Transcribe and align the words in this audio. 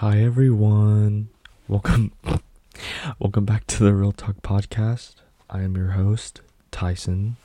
Hi 0.00 0.18
everyone. 0.18 1.30
Welcome 1.68 2.12
welcome 3.18 3.46
back 3.46 3.66
to 3.68 3.82
the 3.82 3.94
Real 3.94 4.12
Talk 4.12 4.42
podcast. 4.42 5.14
I 5.48 5.62
am 5.62 5.74
your 5.74 5.92
host, 5.92 6.42
Tyson. 6.70 7.36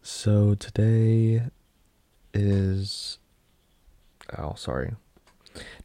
So 0.00 0.54
today 0.54 1.42
is 2.32 3.18
oh 4.38 4.54
sorry. 4.56 4.94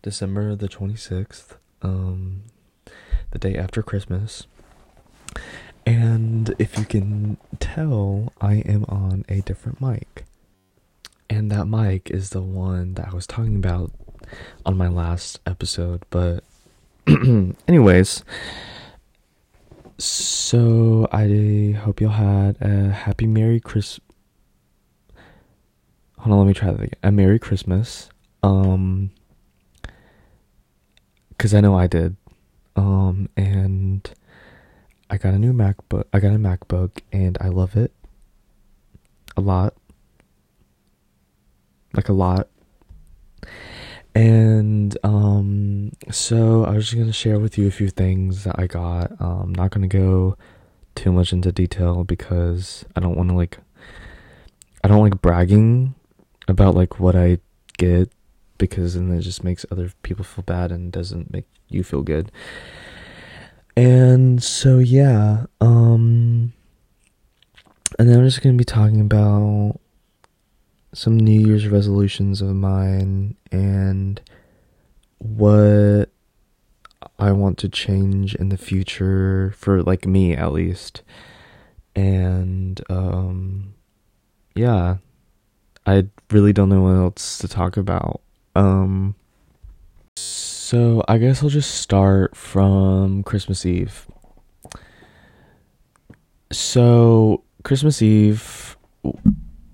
December 0.01 0.55
the 0.55 0.69
26th, 0.69 1.57
um 1.81 2.43
the 3.31 3.39
day 3.39 3.57
after 3.57 3.83
Christmas. 3.83 4.47
And 5.85 6.55
if 6.57 6.77
you 6.77 6.85
can 6.85 7.35
tell, 7.59 8.31
I 8.39 8.59
am 8.59 8.85
on 8.87 9.25
a 9.27 9.41
different 9.41 9.81
mic. 9.81 10.23
And 11.29 11.51
that 11.51 11.65
mic 11.65 12.09
is 12.09 12.29
the 12.29 12.41
one 12.41 12.93
that 12.93 13.09
I 13.09 13.13
was 13.13 13.27
talking 13.27 13.57
about 13.57 13.91
on 14.65 14.77
my 14.77 14.87
last 14.87 15.39
episode. 15.45 16.03
But, 16.09 16.43
anyways, 17.67 18.23
so 19.97 21.07
I 21.11 21.77
hope 21.79 22.01
y'all 22.01 22.09
had 22.11 22.57
a 22.61 22.89
happy 22.89 23.27
Merry 23.27 23.59
Christmas. 23.59 24.05
Hold 26.19 26.33
on, 26.33 26.39
let 26.39 26.47
me 26.47 26.53
try 26.53 26.71
that 26.71 26.79
again. 26.79 26.99
A 27.01 27.11
Merry 27.11 27.39
Christmas. 27.39 28.09
Um, 28.43 29.11
because 31.29 31.55
I 31.55 31.61
know 31.61 31.75
I 31.75 31.87
did. 31.87 32.15
Um, 32.75 33.27
and 33.35 34.07
I 35.09 35.17
got 35.17 35.33
a 35.33 35.39
new 35.39 35.53
MacBook. 35.53 36.03
I 36.13 36.19
got 36.19 36.33
a 36.33 36.37
MacBook, 36.37 36.99
and 37.11 37.37
I 37.41 37.47
love 37.47 37.75
it 37.75 37.91
a 39.35 39.41
lot. 39.41 39.73
Like 41.93 42.09
a 42.09 42.13
lot. 42.13 42.47
And 44.13 44.97
um 45.03 45.91
so 46.09 46.65
I 46.65 46.71
was 46.71 46.89
just 46.89 46.97
gonna 46.99 47.13
share 47.13 47.39
with 47.39 47.57
you 47.57 47.67
a 47.67 47.71
few 47.71 47.89
things 47.89 48.43
that 48.43 48.59
I 48.59 48.67
got. 48.67 49.11
Um 49.19 49.41
I'm 49.41 49.55
not 49.55 49.71
gonna 49.71 49.87
go 49.87 50.37
too 50.95 51.11
much 51.11 51.31
into 51.31 51.51
detail 51.51 52.03
because 52.03 52.85
I 52.95 52.99
don't 52.99 53.15
wanna 53.15 53.35
like 53.35 53.59
I 54.83 54.87
don't 54.87 55.01
like 55.01 55.21
bragging 55.21 55.95
about 56.47 56.75
like 56.75 56.99
what 56.99 57.15
I 57.15 57.39
get 57.77 58.11
because 58.57 58.95
then 58.95 59.11
it 59.11 59.21
just 59.21 59.43
makes 59.43 59.65
other 59.71 59.91
people 60.03 60.23
feel 60.23 60.43
bad 60.43 60.71
and 60.71 60.91
doesn't 60.91 61.31
make 61.31 61.45
you 61.69 61.83
feel 61.83 62.01
good. 62.01 62.31
And 63.75 64.43
so 64.43 64.79
yeah, 64.79 65.45
um 65.61 66.53
and 67.97 68.09
then 68.09 68.19
I'm 68.19 68.25
just 68.25 68.41
gonna 68.41 68.55
be 68.55 68.65
talking 68.65 69.01
about 69.01 69.79
some 70.93 71.17
New 71.17 71.47
Year's 71.47 71.67
resolutions 71.67 72.41
of 72.41 72.55
mine 72.55 73.35
and 73.51 74.21
what 75.19 76.07
I 77.17 77.31
want 77.31 77.57
to 77.59 77.69
change 77.69 78.35
in 78.35 78.49
the 78.49 78.57
future 78.57 79.53
for 79.57 79.83
like 79.83 80.05
me 80.05 80.35
at 80.35 80.51
least. 80.51 81.03
And 81.95 82.81
um 82.89 83.73
yeah, 84.55 84.97
I 85.85 86.07
really 86.29 86.53
don't 86.53 86.69
know 86.69 86.81
what 86.81 86.95
else 86.95 87.37
to 87.39 87.47
talk 87.47 87.77
about. 87.77 88.21
Um 88.55 89.15
so 90.17 91.03
I 91.07 91.17
guess 91.17 91.43
I'll 91.43 91.49
just 91.49 91.75
start 91.75 92.35
from 92.35 93.23
Christmas 93.23 93.65
Eve. 93.65 94.07
So 96.51 97.43
Christmas 97.63 98.01
Eve 98.01 98.77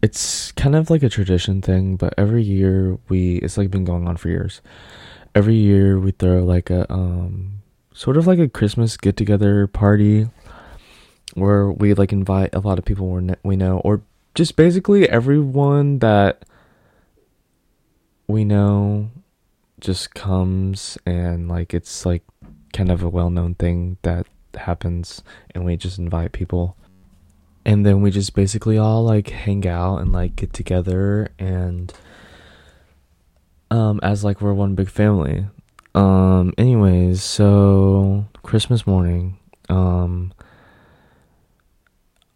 it's 0.08 0.54
kind 0.54 0.74
of 0.74 0.90
like 0.90 1.04
a 1.04 1.10
tradition 1.10 1.62
thing, 1.62 1.98
but 1.98 2.14
every 2.18 2.42
year 2.42 2.98
we 3.10 3.40
it's 3.40 3.58
like 3.58 3.70
been 3.70 3.84
going 3.84 4.08
on 4.08 4.16
for 4.16 4.30
years. 4.30 4.62
Every 5.36 5.56
year 5.56 6.00
we 6.00 6.12
throw 6.12 6.46
like 6.46 6.70
a 6.70 6.90
um 6.90 7.62
sort 7.94 8.16
of 8.16 8.26
like 8.26 8.40
a 8.40 8.48
Christmas 8.48 8.96
get 8.96 9.18
together 9.18 9.68
party 9.68 10.30
where 11.34 11.70
we 11.70 11.94
like 11.94 12.14
invite 12.14 12.56
a 12.56 12.62
lot 12.62 12.80
of 12.80 12.86
people 12.86 13.20
we 13.44 13.58
know 13.58 13.80
or 13.84 14.02
just 14.34 14.56
basically 14.56 15.10
everyone 15.10 16.00
that 16.00 16.46
we 18.28 18.46
know 18.46 19.12
just 19.82 20.16
comes 20.16 20.98
and 21.06 21.50
like 21.50 21.73
it's 21.73 22.06
like 22.06 22.23
kind 22.72 22.90
of 22.90 23.04
a 23.04 23.10
well-known 23.10 23.56
thing 23.56 23.98
that 24.04 24.26
happens 24.56 25.22
and 25.54 25.66
we 25.66 25.76
just 25.76 26.00
invite 26.00 26.32
people 26.32 26.78
and 27.67 27.86
then 27.86 28.02
we 28.02 28.10
just 28.10 28.33
basically 28.33 28.78
all 28.78 29.04
like 29.04 29.30
hang 29.30 29.67
out 29.67 29.98
and 29.98 30.14
like 30.14 30.38
get 30.38 30.54
together 30.54 31.28
and 31.38 31.94
um 33.70 34.00
as 34.02 34.23
like 34.23 34.39
we're 34.39 34.54
one 34.54 34.73
big 34.73 34.89
family. 34.89 35.45
Um 35.94 36.54
anyways 36.58 37.22
so 37.22 38.26
christmas 38.42 38.88
morning 38.88 39.38
um 39.67 40.32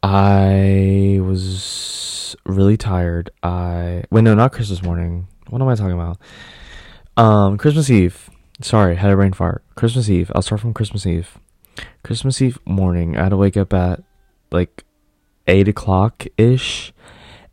i 0.03 1.19
was 1.21 2.35
really 2.45 2.75
tired. 2.75 3.29
I 3.41 4.03
wait 4.11 4.23
no 4.23 4.35
not 4.35 4.51
christmas 4.51 4.83
morning. 4.83 5.27
What 5.49 5.61
am 5.61 5.69
i 5.69 5.75
talking 5.75 5.93
about? 5.93 6.17
Um 7.15 7.57
christmas 7.57 7.89
eve. 7.89 8.29
Sorry 8.61 8.97
had 8.97 9.11
a 9.11 9.15
brain 9.15 9.31
fart. 9.31 9.63
Christmas 9.75 10.09
eve. 10.09 10.29
I'll 10.35 10.41
start 10.41 10.59
from 10.59 10.73
christmas 10.73 11.05
eve. 11.05 11.37
Christmas 12.03 12.41
eve 12.41 12.59
morning 12.65 13.15
i 13.15 13.23
had 13.23 13.29
to 13.29 13.37
wake 13.37 13.55
up 13.55 13.73
at 13.73 14.03
like 14.51 14.83
eight 15.51 15.67
o'clock 15.67 16.25
ish, 16.37 16.93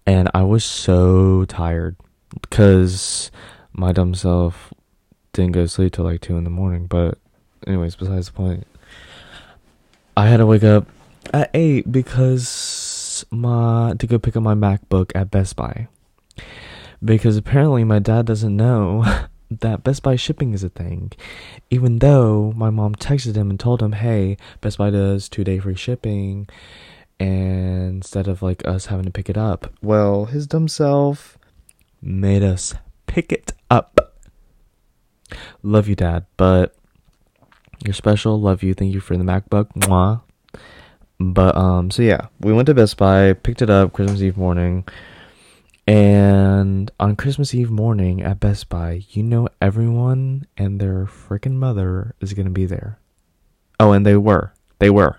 and 0.06 0.30
I 0.32 0.42
was 0.42 0.64
so 0.64 1.44
tired 1.44 1.96
because 2.40 3.30
my 3.72 3.92
dumb 3.92 4.14
self 4.14 4.72
didn't 5.32 5.52
go 5.52 5.62
to 5.62 5.68
sleep 5.68 5.92
till 5.92 6.04
like 6.04 6.20
two 6.20 6.36
in 6.36 6.44
the 6.44 6.50
morning. 6.50 6.86
But, 6.86 7.18
anyways, 7.66 7.96
besides 7.96 8.28
the 8.28 8.32
point, 8.32 8.66
I 10.16 10.28
had 10.28 10.38
to 10.38 10.46
wake 10.46 10.64
up 10.64 10.86
at 11.34 11.50
eight 11.52 11.90
because 11.90 13.26
my 13.30 13.94
to 13.98 14.06
go 14.06 14.18
pick 14.18 14.36
up 14.36 14.42
my 14.42 14.54
MacBook 14.54 15.10
at 15.14 15.30
Best 15.30 15.56
Buy 15.56 15.88
because 17.04 17.36
apparently 17.36 17.84
my 17.84 17.98
dad 17.98 18.26
doesn't 18.26 18.56
know. 18.56 19.04
that 19.50 19.82
Best 19.82 20.02
Buy 20.02 20.14
shipping 20.14 20.52
is 20.52 20.62
a 20.62 20.68
thing. 20.68 21.10
Even 21.70 22.00
though 22.00 22.52
my 22.54 22.68
mom 22.68 22.94
texted 22.94 23.34
him 23.34 23.48
and 23.48 23.58
told 23.58 23.82
him, 23.82 23.92
hey, 23.92 24.36
Best 24.60 24.76
Buy 24.76 24.90
does 24.90 25.28
two 25.28 25.42
day 25.42 25.58
free 25.58 25.74
shipping 25.74 26.46
and 27.20 27.96
instead 27.96 28.28
of 28.28 28.42
like 28.42 28.66
us 28.66 28.86
having 28.86 29.04
to 29.04 29.10
pick 29.10 29.28
it 29.28 29.36
up, 29.36 29.72
well, 29.82 30.26
his 30.26 30.46
dumb 30.46 30.68
self 30.68 31.38
made 32.00 32.42
us 32.42 32.74
pick 33.06 33.32
it 33.32 33.52
up. 33.70 34.14
Love 35.62 35.88
you, 35.88 35.94
Dad, 35.94 36.26
but 36.36 36.74
you're 37.84 37.94
special. 37.94 38.40
Love 38.40 38.62
you. 38.62 38.74
Thank 38.74 38.94
you 38.94 39.00
for 39.00 39.16
the 39.16 39.24
MacBook. 39.24 39.72
Mwah. 39.74 40.22
But 41.20 41.56
um, 41.56 41.90
so 41.90 42.02
yeah, 42.02 42.28
we 42.40 42.52
went 42.52 42.66
to 42.66 42.74
Best 42.74 42.96
Buy, 42.96 43.32
picked 43.32 43.62
it 43.62 43.70
up 43.70 43.92
Christmas 43.92 44.22
Eve 44.22 44.36
morning, 44.36 44.84
and 45.86 46.90
on 47.00 47.16
Christmas 47.16 47.54
Eve 47.54 47.70
morning 47.70 48.22
at 48.22 48.38
Best 48.38 48.68
Buy, 48.68 49.02
you 49.10 49.24
know 49.24 49.48
everyone 49.60 50.46
and 50.56 50.80
their 50.80 51.06
freaking 51.06 51.54
mother 51.54 52.14
is 52.20 52.34
gonna 52.34 52.50
be 52.50 52.66
there. 52.66 53.00
Oh, 53.80 53.92
and 53.92 54.06
they 54.06 54.16
were. 54.16 54.52
They 54.78 54.90
were. 54.90 55.18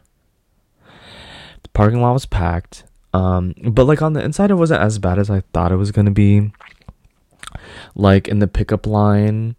The 1.64 1.70
parking 1.70 2.02
lot 2.02 2.14
was 2.14 2.26
packed. 2.26 2.84
Um, 3.14 3.56
but 3.64 3.86
like 3.86 4.02
on 4.02 4.14
the 4.14 4.24
inside, 4.24 4.52
it 4.52 4.56
wasn't 4.56 4.82
as 4.82 5.00
bad 5.00 5.20
as 5.20 5.30
I 5.30 5.42
thought 5.54 5.72
it 5.72 5.78
was 5.78 5.92
gonna 5.92 6.12
be. 6.12 6.52
Like 7.96 8.28
in 8.28 8.40
the 8.40 8.48
pickup 8.48 8.86
line, 8.86 9.56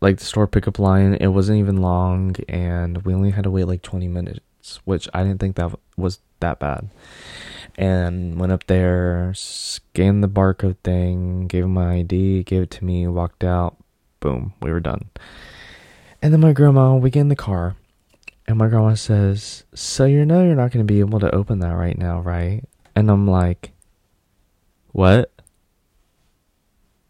like 0.00 0.18
the 0.18 0.24
store 0.24 0.46
pickup 0.46 0.78
line, 0.78 1.14
it 1.14 1.28
wasn't 1.28 1.58
even 1.58 1.78
long, 1.78 2.36
and 2.48 3.02
we 3.04 3.14
only 3.14 3.30
had 3.30 3.44
to 3.44 3.50
wait 3.50 3.64
like 3.64 3.82
20 3.82 4.08
minutes, 4.08 4.80
which 4.84 5.08
I 5.14 5.22
didn't 5.22 5.40
think 5.40 5.56
that 5.56 5.72
was 5.96 6.18
that 6.40 6.58
bad. 6.58 6.88
And 7.78 8.38
went 8.38 8.52
up 8.52 8.66
there, 8.66 9.32
scanned 9.34 10.22
the 10.22 10.28
barcode 10.28 10.78
thing, 10.82 11.46
gave 11.46 11.64
him 11.64 11.74
my 11.74 11.96
ID, 11.96 12.42
gave 12.44 12.62
it 12.62 12.70
to 12.72 12.84
me, 12.84 13.06
walked 13.06 13.44
out. 13.44 13.76
Boom, 14.20 14.54
we 14.60 14.72
were 14.72 14.80
done. 14.80 15.10
And 16.22 16.32
then 16.32 16.40
my 16.40 16.52
grandma, 16.52 16.96
we 16.96 17.10
get 17.10 17.20
in 17.20 17.28
the 17.28 17.36
car, 17.36 17.76
and 18.48 18.58
my 18.58 18.68
grandma 18.68 18.94
says, 18.94 19.64
So 19.74 20.04
you 20.04 20.24
know 20.24 20.44
you're 20.44 20.54
not 20.54 20.70
going 20.70 20.86
to 20.86 20.92
be 20.92 21.00
able 21.00 21.20
to 21.20 21.34
open 21.34 21.58
that 21.60 21.74
right 21.74 21.98
now, 21.98 22.20
right? 22.20 22.62
And 22.94 23.10
I'm 23.10 23.26
like, 23.26 23.72
What? 24.92 25.32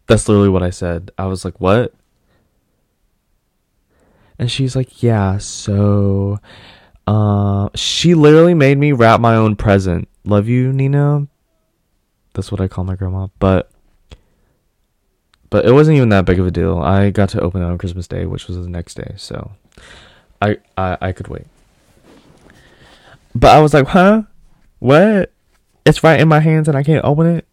That's 0.07 0.27
literally 0.27 0.49
what 0.49 0.63
I 0.63 0.69
said. 0.69 1.11
I 1.17 1.25
was 1.25 1.45
like, 1.45 1.59
What? 1.59 1.93
And 4.39 4.51
she's 4.51 4.75
like, 4.75 5.03
Yeah, 5.03 5.37
so. 5.37 6.39
Uh, 7.05 7.69
she 7.73 8.15
literally 8.15 8.53
made 8.53 8.77
me 8.77 8.91
wrap 8.91 9.21
my 9.21 9.35
own 9.35 9.55
present. 9.55 10.09
Love 10.25 10.49
you, 10.49 10.73
Nina. 10.73 11.25
That's 12.33 12.51
what 12.51 12.59
I 12.59 12.67
call 12.67 12.83
my 12.83 12.95
grandma. 12.95 13.27
But 13.39 13.71
but 15.49 15.65
it 15.65 15.71
wasn't 15.71 15.95
even 15.95 16.09
that 16.09 16.25
big 16.25 16.39
of 16.39 16.45
a 16.45 16.51
deal. 16.51 16.79
I 16.79 17.09
got 17.09 17.29
to 17.29 17.39
open 17.39 17.61
it 17.61 17.65
on 17.65 17.77
Christmas 17.77 18.07
Day, 18.07 18.25
which 18.25 18.47
was 18.47 18.57
the 18.57 18.69
next 18.69 18.95
day. 18.95 19.13
So 19.15 19.51
I, 20.41 20.57
I 20.77 20.97
I 21.01 21.11
could 21.11 21.27
wait. 21.27 21.45
But 23.35 23.55
I 23.55 23.59
was 23.61 23.73
like, 23.73 23.87
huh? 23.87 24.23
What? 24.79 25.31
It's 25.85 26.03
right 26.03 26.19
in 26.19 26.27
my 26.27 26.39
hands 26.39 26.67
and 26.67 26.77
I 26.77 26.83
can't 26.83 27.05
open 27.05 27.27
it? 27.27 27.47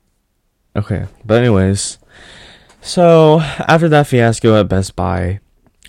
Okay. 0.76 1.06
But 1.24 1.38
anyways, 1.40 1.98
So 2.86 3.40
after 3.40 3.88
that 3.88 4.06
fiasco 4.06 4.60
at 4.60 4.68
Best 4.68 4.94
Buy, 4.94 5.40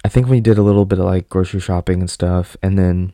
I 0.06 0.08
think 0.08 0.28
we 0.30 0.40
did 0.40 0.58
a 0.58 0.62
little 0.62 0.86
bit 0.86 0.98
of 0.98 1.04
like 1.04 1.28
grocery 1.28 1.60
shopping 1.60 2.00
and 2.00 2.10
stuff, 2.10 2.56
and 2.64 2.80
then 2.80 3.12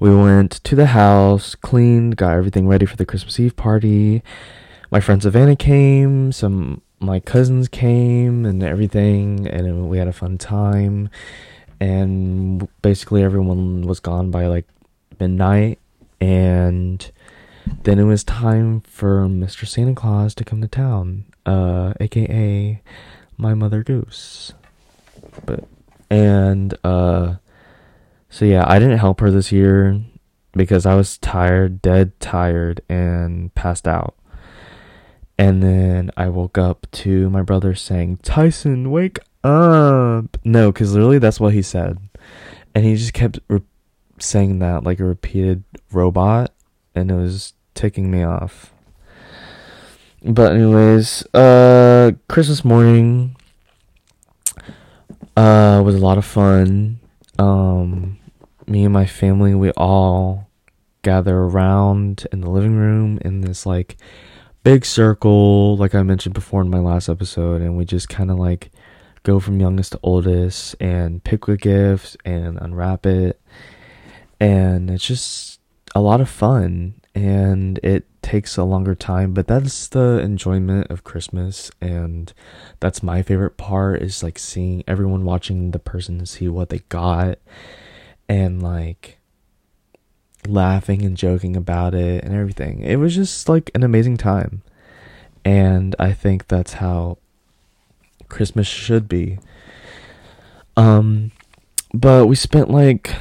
we 0.00 0.14
went 0.16 0.52
to 0.64 0.74
the 0.74 0.86
house, 0.86 1.54
cleaned, 1.54 2.16
got 2.16 2.32
everything 2.32 2.66
ready 2.66 2.86
for 2.86 2.96
the 2.96 3.04
Christmas 3.04 3.38
Eve 3.38 3.56
party. 3.56 4.22
My 4.90 5.00
friend 5.00 5.22
Savannah 5.22 5.54
came, 5.54 6.32
some 6.32 6.80
my 6.98 7.20
cousins 7.20 7.68
came, 7.68 8.46
and 8.46 8.62
everything, 8.62 9.46
and 9.46 9.90
we 9.90 9.98
had 9.98 10.08
a 10.08 10.12
fun 10.12 10.38
time. 10.38 11.10
And 11.80 12.68
basically, 12.82 13.22
everyone 13.22 13.82
was 13.82 14.00
gone 14.00 14.30
by 14.30 14.46
like 14.46 14.66
midnight, 15.20 15.78
and 16.20 17.10
then 17.84 17.98
it 17.98 18.04
was 18.04 18.24
time 18.24 18.80
for 18.80 19.26
Mr. 19.26 19.66
Santa 19.66 19.94
Claus 19.94 20.34
to 20.34 20.44
come 20.44 20.60
to 20.60 20.68
town, 20.68 21.24
uh, 21.46 21.94
aka 22.00 22.82
my 23.36 23.54
mother 23.54 23.82
goose. 23.82 24.52
But 25.46 25.64
and 26.10 26.74
uh 26.84 27.36
so 28.30 28.44
yeah, 28.44 28.64
I 28.66 28.78
didn't 28.78 28.98
help 28.98 29.20
her 29.20 29.30
this 29.30 29.52
year 29.52 30.00
because 30.52 30.84
I 30.84 30.94
was 30.94 31.16
tired, 31.18 31.80
dead 31.80 32.18
tired 32.20 32.82
and 32.88 33.54
passed 33.54 33.88
out. 33.88 34.14
And 35.38 35.62
then 35.62 36.10
I 36.16 36.28
woke 36.28 36.58
up 36.58 36.86
to 36.92 37.30
my 37.30 37.42
brother 37.42 37.74
saying, 37.74 38.18
"Tyson, 38.18 38.90
wake 38.90 39.18
up." 39.44 40.36
No, 40.44 40.72
cuz 40.72 40.92
literally 40.92 41.18
that's 41.18 41.40
what 41.40 41.54
he 41.54 41.62
said. 41.62 41.98
And 42.74 42.84
he 42.84 42.96
just 42.96 43.12
kept 43.12 43.38
re- 43.48 43.62
saying 44.18 44.58
that 44.60 44.84
like 44.84 45.00
a 45.00 45.04
repeated 45.04 45.64
robot 45.92 46.52
and 46.94 47.10
it 47.10 47.14
was 47.14 47.54
ticking 47.74 48.10
me 48.10 48.22
off. 48.22 48.72
But 50.22 50.52
anyways, 50.52 51.24
uh 51.34 52.12
Christmas 52.28 52.64
morning 52.64 53.36
uh 55.36 55.82
was 55.84 55.94
a 55.94 55.98
lot 55.98 56.18
of 56.18 56.24
fun. 56.24 56.98
Um 57.38 58.18
me 58.66 58.84
and 58.84 58.92
my 58.92 59.06
family 59.06 59.54
we 59.54 59.70
all 59.72 60.48
gather 61.02 61.38
around 61.38 62.26
in 62.32 62.40
the 62.40 62.50
living 62.50 62.74
room 62.74 63.18
in 63.24 63.40
this 63.40 63.64
like 63.64 63.96
big 64.64 64.84
circle 64.84 65.76
like 65.76 65.94
I 65.94 66.02
mentioned 66.02 66.34
before 66.34 66.60
in 66.60 66.68
my 66.68 66.80
last 66.80 67.08
episode 67.08 67.62
and 67.62 67.76
we 67.78 67.84
just 67.84 68.08
kind 68.08 68.30
of 68.30 68.38
like 68.38 68.70
go 69.28 69.38
from 69.38 69.60
youngest 69.60 69.92
to 69.92 70.00
oldest 70.02 70.74
and 70.80 71.22
pick 71.22 71.46
a 71.48 71.56
gift 71.56 72.16
and 72.24 72.58
unwrap 72.60 73.04
it. 73.06 73.40
And 74.40 74.90
it's 74.90 75.06
just 75.06 75.60
a 75.94 76.00
lot 76.00 76.20
of 76.20 76.28
fun 76.28 76.94
and 77.14 77.78
it 77.82 78.06
takes 78.22 78.56
a 78.56 78.64
longer 78.64 78.94
time 78.94 79.32
but 79.32 79.46
that's 79.46 79.88
the 79.88 80.18
enjoyment 80.18 80.86
of 80.90 81.02
christmas 81.02 81.70
and 81.80 82.34
that's 82.78 83.02
my 83.02 83.22
favorite 83.22 83.56
part 83.56 84.02
is 84.02 84.22
like 84.22 84.38
seeing 84.38 84.84
everyone 84.86 85.24
watching 85.24 85.70
the 85.70 85.78
person 85.78 86.26
see 86.26 86.46
what 86.46 86.68
they 86.68 86.80
got 86.90 87.38
and 88.28 88.62
like 88.62 89.18
laughing 90.46 91.02
and 91.04 91.16
joking 91.16 91.56
about 91.56 91.94
it 91.94 92.24
and 92.24 92.34
everything. 92.34 92.80
It 92.82 92.96
was 92.96 93.14
just 93.14 93.48
like 93.48 93.70
an 93.74 93.82
amazing 93.82 94.16
time. 94.16 94.62
And 95.44 95.94
i 95.98 96.12
think 96.12 96.48
that's 96.48 96.74
how 96.74 97.18
christmas 98.28 98.66
should 98.66 99.08
be 99.08 99.38
um 100.76 101.30
but 101.92 102.26
we 102.26 102.36
spent 102.36 102.70
like 102.70 103.14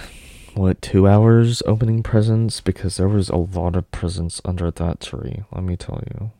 what 0.57 0.81
two 0.81 1.07
hours 1.07 1.61
opening 1.65 2.03
presents 2.03 2.59
because 2.61 2.97
there 2.97 3.07
was 3.07 3.29
a 3.29 3.35
lot 3.35 3.75
of 3.75 3.89
presents 3.91 4.41
under 4.43 4.71
that 4.71 4.99
tree. 4.99 5.43
Let 5.51 5.63
me 5.63 5.77
tell 5.77 6.03
you. 6.11 6.31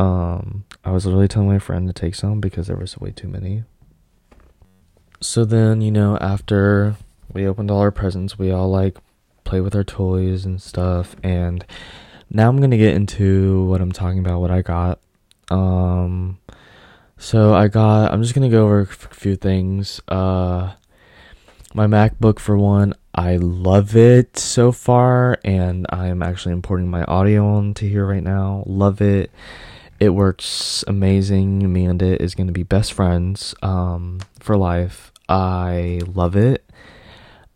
Um, 0.00 0.64
I 0.84 0.92
was 0.92 1.04
literally 1.04 1.28
telling 1.28 1.48
my 1.48 1.58
friend 1.58 1.86
to 1.86 1.92
take 1.92 2.14
some 2.14 2.40
because 2.40 2.66
there 2.66 2.76
was 2.76 2.98
way 2.98 3.10
too 3.10 3.28
many. 3.28 3.64
So 5.20 5.44
then, 5.44 5.80
you 5.80 5.90
know, 5.90 6.16
after 6.18 6.96
we 7.32 7.46
opened 7.46 7.70
all 7.70 7.80
our 7.80 7.90
presents, 7.90 8.38
we 8.38 8.50
all 8.50 8.70
like 8.70 8.96
play 9.44 9.60
with 9.60 9.74
our 9.74 9.84
toys 9.84 10.44
and 10.44 10.62
stuff. 10.62 11.16
And 11.22 11.64
now 12.30 12.48
I'm 12.48 12.60
gonna 12.60 12.76
get 12.76 12.94
into 12.94 13.64
what 13.64 13.80
I'm 13.80 13.92
talking 13.92 14.20
about, 14.20 14.40
what 14.40 14.50
I 14.50 14.62
got. 14.62 15.00
Um, 15.50 16.38
so 17.18 17.54
I 17.54 17.68
got. 17.68 18.12
I'm 18.12 18.22
just 18.22 18.34
gonna 18.34 18.48
go 18.48 18.64
over 18.64 18.80
a 18.80 18.86
few 18.86 19.36
things. 19.36 20.00
Uh 20.08 20.72
my 21.74 21.86
MacBook 21.86 22.38
for 22.38 22.56
one, 22.56 22.94
I 23.14 23.36
love 23.36 23.94
it 23.94 24.38
so 24.38 24.72
far, 24.72 25.38
and 25.44 25.86
I'm 25.90 26.22
actually 26.22 26.52
importing 26.52 26.88
my 26.88 27.04
audio 27.04 27.46
onto 27.46 27.88
here 27.88 28.06
right 28.06 28.22
now. 28.22 28.64
Love 28.66 29.02
it. 29.02 29.30
It 30.00 30.10
works 30.10 30.82
amazing. 30.86 31.70
Me 31.72 31.84
and 31.84 32.00
it 32.00 32.20
is 32.20 32.34
to 32.34 32.52
be 32.52 32.62
best 32.62 32.92
friends 32.92 33.54
um, 33.62 34.20
for 34.40 34.56
life. 34.56 35.12
I 35.28 36.00
love 36.06 36.36
it. 36.36 36.64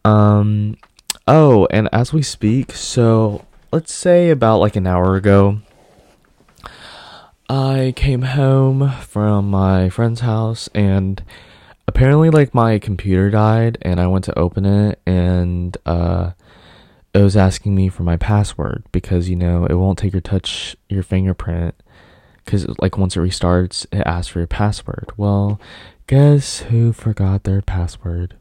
Um, 0.04 0.76
oh, 1.26 1.66
and 1.70 1.88
as 1.92 2.12
we 2.12 2.22
speak, 2.22 2.72
so 2.72 3.46
let's 3.72 3.94
say 3.94 4.30
about 4.30 4.58
like 4.58 4.76
an 4.76 4.86
hour 4.86 5.16
ago, 5.16 5.60
I 7.48 7.92
came 7.96 8.22
home 8.22 8.90
from 9.00 9.50
my 9.50 9.88
friend's 9.88 10.20
house 10.20 10.68
and 10.74 11.22
apparently 11.86 12.30
like 12.30 12.54
my 12.54 12.78
computer 12.78 13.30
died 13.30 13.78
and 13.82 14.00
I 14.00 14.06
went 14.06 14.24
to 14.26 14.38
open 14.38 14.64
it 14.64 15.00
and 15.06 15.76
uh 15.84 16.32
it 17.12 17.20
was 17.20 17.36
asking 17.36 17.74
me 17.74 17.88
for 17.88 18.04
my 18.04 18.16
password 18.16 18.84
because 18.90 19.28
you 19.28 19.36
know 19.36 19.66
it 19.66 19.74
won't 19.74 19.98
take 19.98 20.12
your 20.12 20.22
touch 20.22 20.76
your 20.88 21.02
fingerprint 21.02 21.74
cuz 22.46 22.66
like 22.80 22.96
once 22.96 23.16
it 23.16 23.20
restarts 23.20 23.84
it 23.92 24.02
asks 24.06 24.28
for 24.28 24.38
your 24.38 24.46
password. 24.46 25.10
Well, 25.16 25.60
guess 26.06 26.60
who 26.60 26.92
forgot 26.92 27.44
their 27.44 27.60
password? 27.60 28.36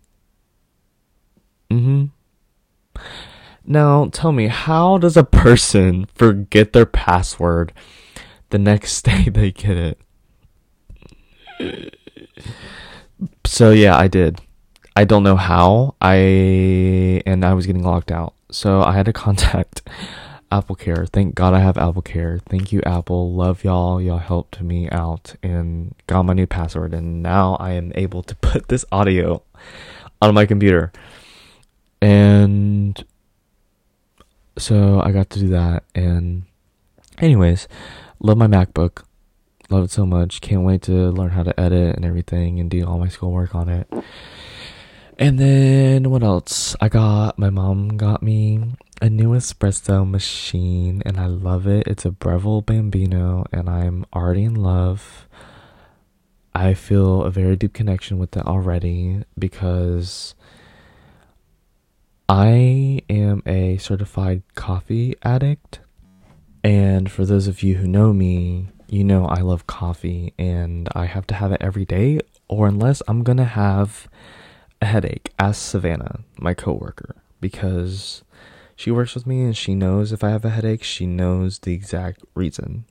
Mm 1.70 1.82
Mhm. 1.82 3.02
Now, 3.64 4.10
tell 4.12 4.32
me, 4.32 4.48
how 4.48 4.98
does 4.98 5.16
a 5.16 5.24
person 5.24 6.08
forget 6.16 6.74
their 6.74 6.86
password 6.88 7.72
the 8.52 8.60
next 8.60 9.02
day 9.06 9.30
they 9.30 9.52
get 9.52 9.78
it? 9.78 10.00
So 13.46 13.72
yeah, 13.72 13.98
I 13.98 14.08
did. 14.08 14.40
I 14.96 15.06
don't 15.06 15.24
know 15.24 15.36
how. 15.36 15.96
I 16.02 17.22
and 17.26 17.44
I 17.46 17.54
was 17.54 17.66
getting 17.66 17.84
locked 17.84 18.12
out. 18.12 18.34
So 18.52 18.82
I 18.82 18.94
had 18.94 19.06
to 19.06 19.14
contact 19.26 19.82
Apple 20.52 20.76
Care. 20.76 21.06
Thank 21.06 21.36
God 21.36 21.54
I 21.54 21.60
have 21.60 21.78
Apple 21.78 22.02
Care. 22.02 22.40
Thank 22.50 22.72
you 22.72 22.82
Apple. 22.86 23.34
Love 23.34 23.64
y'all. 23.64 24.02
Y'all 24.02 24.18
helped 24.18 24.62
me 24.62 24.90
out 24.90 25.36
and 25.42 25.96
got 26.08 26.24
my 26.24 26.34
new 26.34 26.48
password 26.48 26.94
and 26.94 27.24
now 27.24 27.56
I 27.56 27.72
am 27.72 27.92
able 27.96 28.24
to 28.24 28.36
put 28.42 28.68
this 28.68 28.86
audio 28.92 29.44
on 30.22 30.34
my 30.34 30.46
computer. 30.46 30.92
And 32.02 33.04
so 34.58 35.02
I 35.02 35.12
got 35.12 35.30
to 35.32 35.40
do 35.40 35.48
that 35.50 35.84
and 35.96 36.44
anyways, 37.20 37.68
love 38.22 38.38
my 38.38 38.48
MacBook. 38.48 39.04
Love 39.70 39.86
it 39.86 39.92
so 39.92 40.06
much. 40.06 40.42
Can't 40.42 40.64
wait 40.64 40.84
to 40.84 40.92
learn 40.92 41.32
how 41.32 41.44
to 41.44 41.60
edit 41.60 41.96
and 41.96 42.06
everything 42.06 42.60
and 42.60 42.70
do 42.70 42.86
all 42.86 43.00
my 43.00 43.08
schoolwork 43.08 43.56
on 43.56 43.70
it. 43.70 43.92
And 45.18 45.40
then 45.40 46.10
what 46.10 46.24
else? 46.24 46.76
I 46.82 46.90
got 46.90 47.38
my 47.40 47.50
mom 47.50 47.98
got 47.98 48.22
me 48.22 48.76
a 49.02 49.10
new 49.10 49.30
espresso 49.30 50.08
machine 50.08 51.02
and 51.06 51.20
I 51.20 51.28
love 51.28 51.68
it. 51.68 51.88
It's 51.88 52.06
a 52.06 52.12
Breville 52.12 52.62
Bambino 52.62 53.46
and 53.52 53.70
I'm 53.70 54.06
already 54.14 54.44
in 54.44 54.56
love. 54.56 55.28
I 56.54 56.74
feel 56.74 57.24
a 57.24 57.32
very 57.32 57.56
deep 57.56 57.74
connection 57.74 58.20
with 58.20 58.36
it 58.36 58.46
already 58.46 59.24
because 59.40 60.36
I 62.28 63.02
am 63.10 63.42
a 63.46 63.78
certified 63.78 64.44
coffee 64.56 65.16
addict. 65.24 65.80
And 66.64 67.12
for 67.12 67.26
those 67.26 67.48
of 67.48 67.64
you 67.64 67.76
who 67.76 67.88
know 67.88 68.14
me, 68.14 68.70
you 68.88 69.04
know 69.04 69.26
I 69.26 69.42
love 69.42 69.68
coffee 69.68 70.34
and 70.38 70.90
I 70.94 71.06
have 71.06 71.26
to 71.28 71.36
have 71.36 71.52
it 71.52 71.62
every 71.62 71.86
day, 71.86 72.20
or 72.48 72.68
unless 72.68 73.02
I'm 73.08 73.24
gonna 73.24 73.46
have 73.46 74.08
a 74.82 74.86
headache. 74.86 75.32
Ask 75.40 75.62
Savannah, 75.62 76.20
my 76.38 76.54
coworker, 76.54 77.16
because 77.40 78.24
she 78.76 78.92
works 78.92 79.16
with 79.16 79.26
me 79.26 79.44
and 79.44 79.56
she 79.56 79.76
knows 79.76 80.12
if 80.12 80.24
I 80.24 80.30
have 80.30 80.46
a 80.46 80.50
headache, 80.50 80.84
she 80.84 81.06
knows 81.06 81.60
the 81.60 81.74
exact 81.74 82.22
reason. 82.36 82.86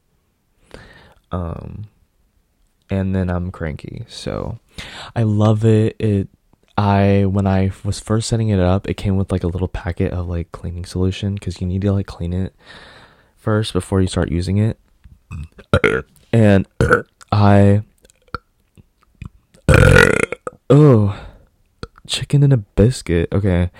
Um, 1.32 1.86
and 2.88 3.14
then 3.14 3.30
I'm 3.30 3.50
cranky, 3.52 4.04
so 4.08 4.58
I 5.14 5.22
love 5.22 5.64
it. 5.64 5.96
It 6.00 6.28
I 6.76 7.26
when 7.26 7.46
I 7.46 7.72
was 7.84 8.00
first 8.00 8.28
setting 8.28 8.48
it 8.48 8.58
up, 8.58 8.88
it 8.88 8.94
came 8.94 9.16
with 9.16 9.30
like 9.30 9.44
a 9.44 9.48
little 9.48 9.68
packet 9.68 10.12
of 10.12 10.28
like 10.28 10.50
cleaning 10.50 10.84
solution 10.84 11.34
because 11.34 11.60
you 11.60 11.66
need 11.66 11.82
to 11.82 11.92
like 11.92 12.06
clean 12.06 12.32
it 12.32 12.54
first 13.40 13.72
before 13.72 14.00
you 14.00 14.06
start 14.06 14.30
using 14.30 14.58
it 14.58 14.78
and 16.32 16.66
I 17.32 17.82
oh 20.68 21.26
chicken 22.06 22.42
and 22.42 22.52
a 22.52 22.58
biscuit. 22.58 23.28
Okay. 23.32 23.70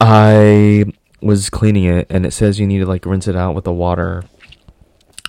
I 0.00 0.84
was 1.20 1.50
cleaning 1.50 1.84
it 1.84 2.06
and 2.10 2.24
it 2.24 2.32
says 2.32 2.60
you 2.60 2.66
need 2.66 2.78
to 2.78 2.86
like 2.86 3.04
rinse 3.06 3.26
it 3.26 3.34
out 3.34 3.54
with 3.54 3.64
the 3.64 3.72
water 3.72 4.24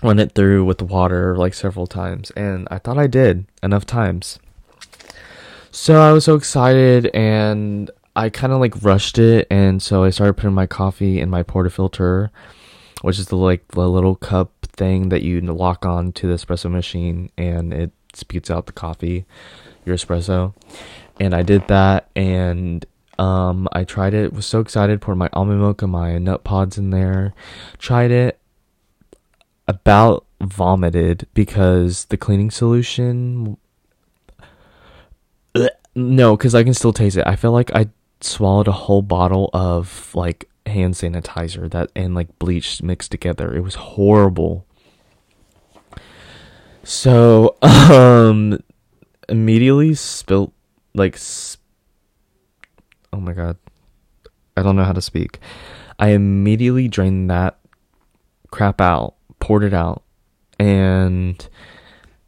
run 0.03 0.20
it 0.20 0.34
through 0.34 0.65
with 0.65 0.77
the 0.77 0.86
water 0.86 1.36
like 1.36 1.53
several 1.53 1.88
times, 1.88 2.32
and 2.32 2.68
I 2.72 2.77
thought 2.77 2.98
I 2.98 3.08
did 3.08 3.46
enough 3.62 3.86
times. 3.86 4.39
So 5.72 6.01
I 6.01 6.12
was 6.12 6.25
so 6.25 6.36
excited, 6.36 7.08
and 7.08 7.91
I 8.15 8.29
kind 8.29 8.53
of 8.53 8.60
like 8.60 8.82
rushed 8.82 9.20
it, 9.20 9.48
and 9.50 9.82
so 9.82 10.03
I 10.03 10.10
started 10.10 10.34
putting 10.34 10.53
my 10.53 10.68
coffee 10.68 11.20
in 11.20 11.29
my 11.29 11.44
portafilter, 11.44 12.29
which 13.01 13.20
is 13.20 13.27
the 13.27 13.36
like 13.36 13.68
the 13.70 13.88
little 13.89 14.15
cup 14.15 14.51
thing 14.65 15.10
that 15.10 15.22
you 15.22 15.41
lock 15.41 15.86
on 15.86 16.12
to 16.13 16.27
the 16.27 16.34
espresso 16.34 16.70
machine, 16.70 17.29
and 17.38 17.74
it 17.74 17.91
spits 18.13 18.50
out 18.50 18.65
the 18.65 18.72
coffee, 18.72 19.25
your 19.86 19.96
espresso. 19.96 20.53
And 21.20 21.34
I 21.34 21.44
did 21.44 21.68
that, 21.68 22.10
and 22.15 22.86
um, 23.20 23.68
I 23.74 23.84
tried 23.84 24.13
it. 24.13 24.34
Was 24.34 24.46
so 24.46 24.62
excited. 24.62 25.01
Poured 25.01 25.18
my 25.18 25.29
almond 25.34 25.60
milk 25.60 25.82
and 25.82 25.91
my 25.91 26.18
nut 26.18 26.44
pods 26.44 26.77
in 26.77 26.89
there. 26.89 27.34
Tried 27.77 28.12
it. 28.12 28.39
About 29.68 30.25
vomited 30.41 31.27
because 31.34 32.06
the 32.06 32.18
cleaning 32.18 32.51
solution. 32.51 33.58
No, 35.96 36.38
because 36.38 36.53
I 36.56 36.63
can 36.63 36.75
still 36.75 36.94
taste 36.94 37.18
it. 37.18 37.27
I 37.27 37.36
feel 37.36 37.51
like 37.51 37.74
I 37.75 37.88
swallowed 38.22 38.68
a 38.68 38.72
whole 38.72 39.01
bottle 39.01 39.50
of 39.53 40.12
like 40.13 40.48
hand 40.70 40.94
sanitizer 40.94 41.70
that 41.72 41.92
and 41.96 42.16
like 42.16 42.40
bleach 42.40 42.82
mixed 42.82 43.12
together. 43.12 43.56
It 43.56 43.62
was 43.62 43.76
horrible. 43.76 44.66
So, 46.84 47.58
um, 47.62 48.60
immediately 49.28 49.94
spilt 49.94 50.54
like 50.94 51.18
sp- 51.18 51.62
oh 53.14 53.20
my 53.20 53.34
god. 53.34 53.58
I 54.58 54.64
don't 54.64 54.76
know 54.76 54.84
how 54.84 54.94
to 54.94 55.02
speak. 55.02 55.40
I 56.00 56.10
immediately 56.10 56.88
drained 56.88 57.30
that 57.30 57.60
crap 58.52 58.82
out, 58.82 59.16
poured 59.40 59.64
it 59.64 59.74
out, 59.74 60.04
and 60.58 61.48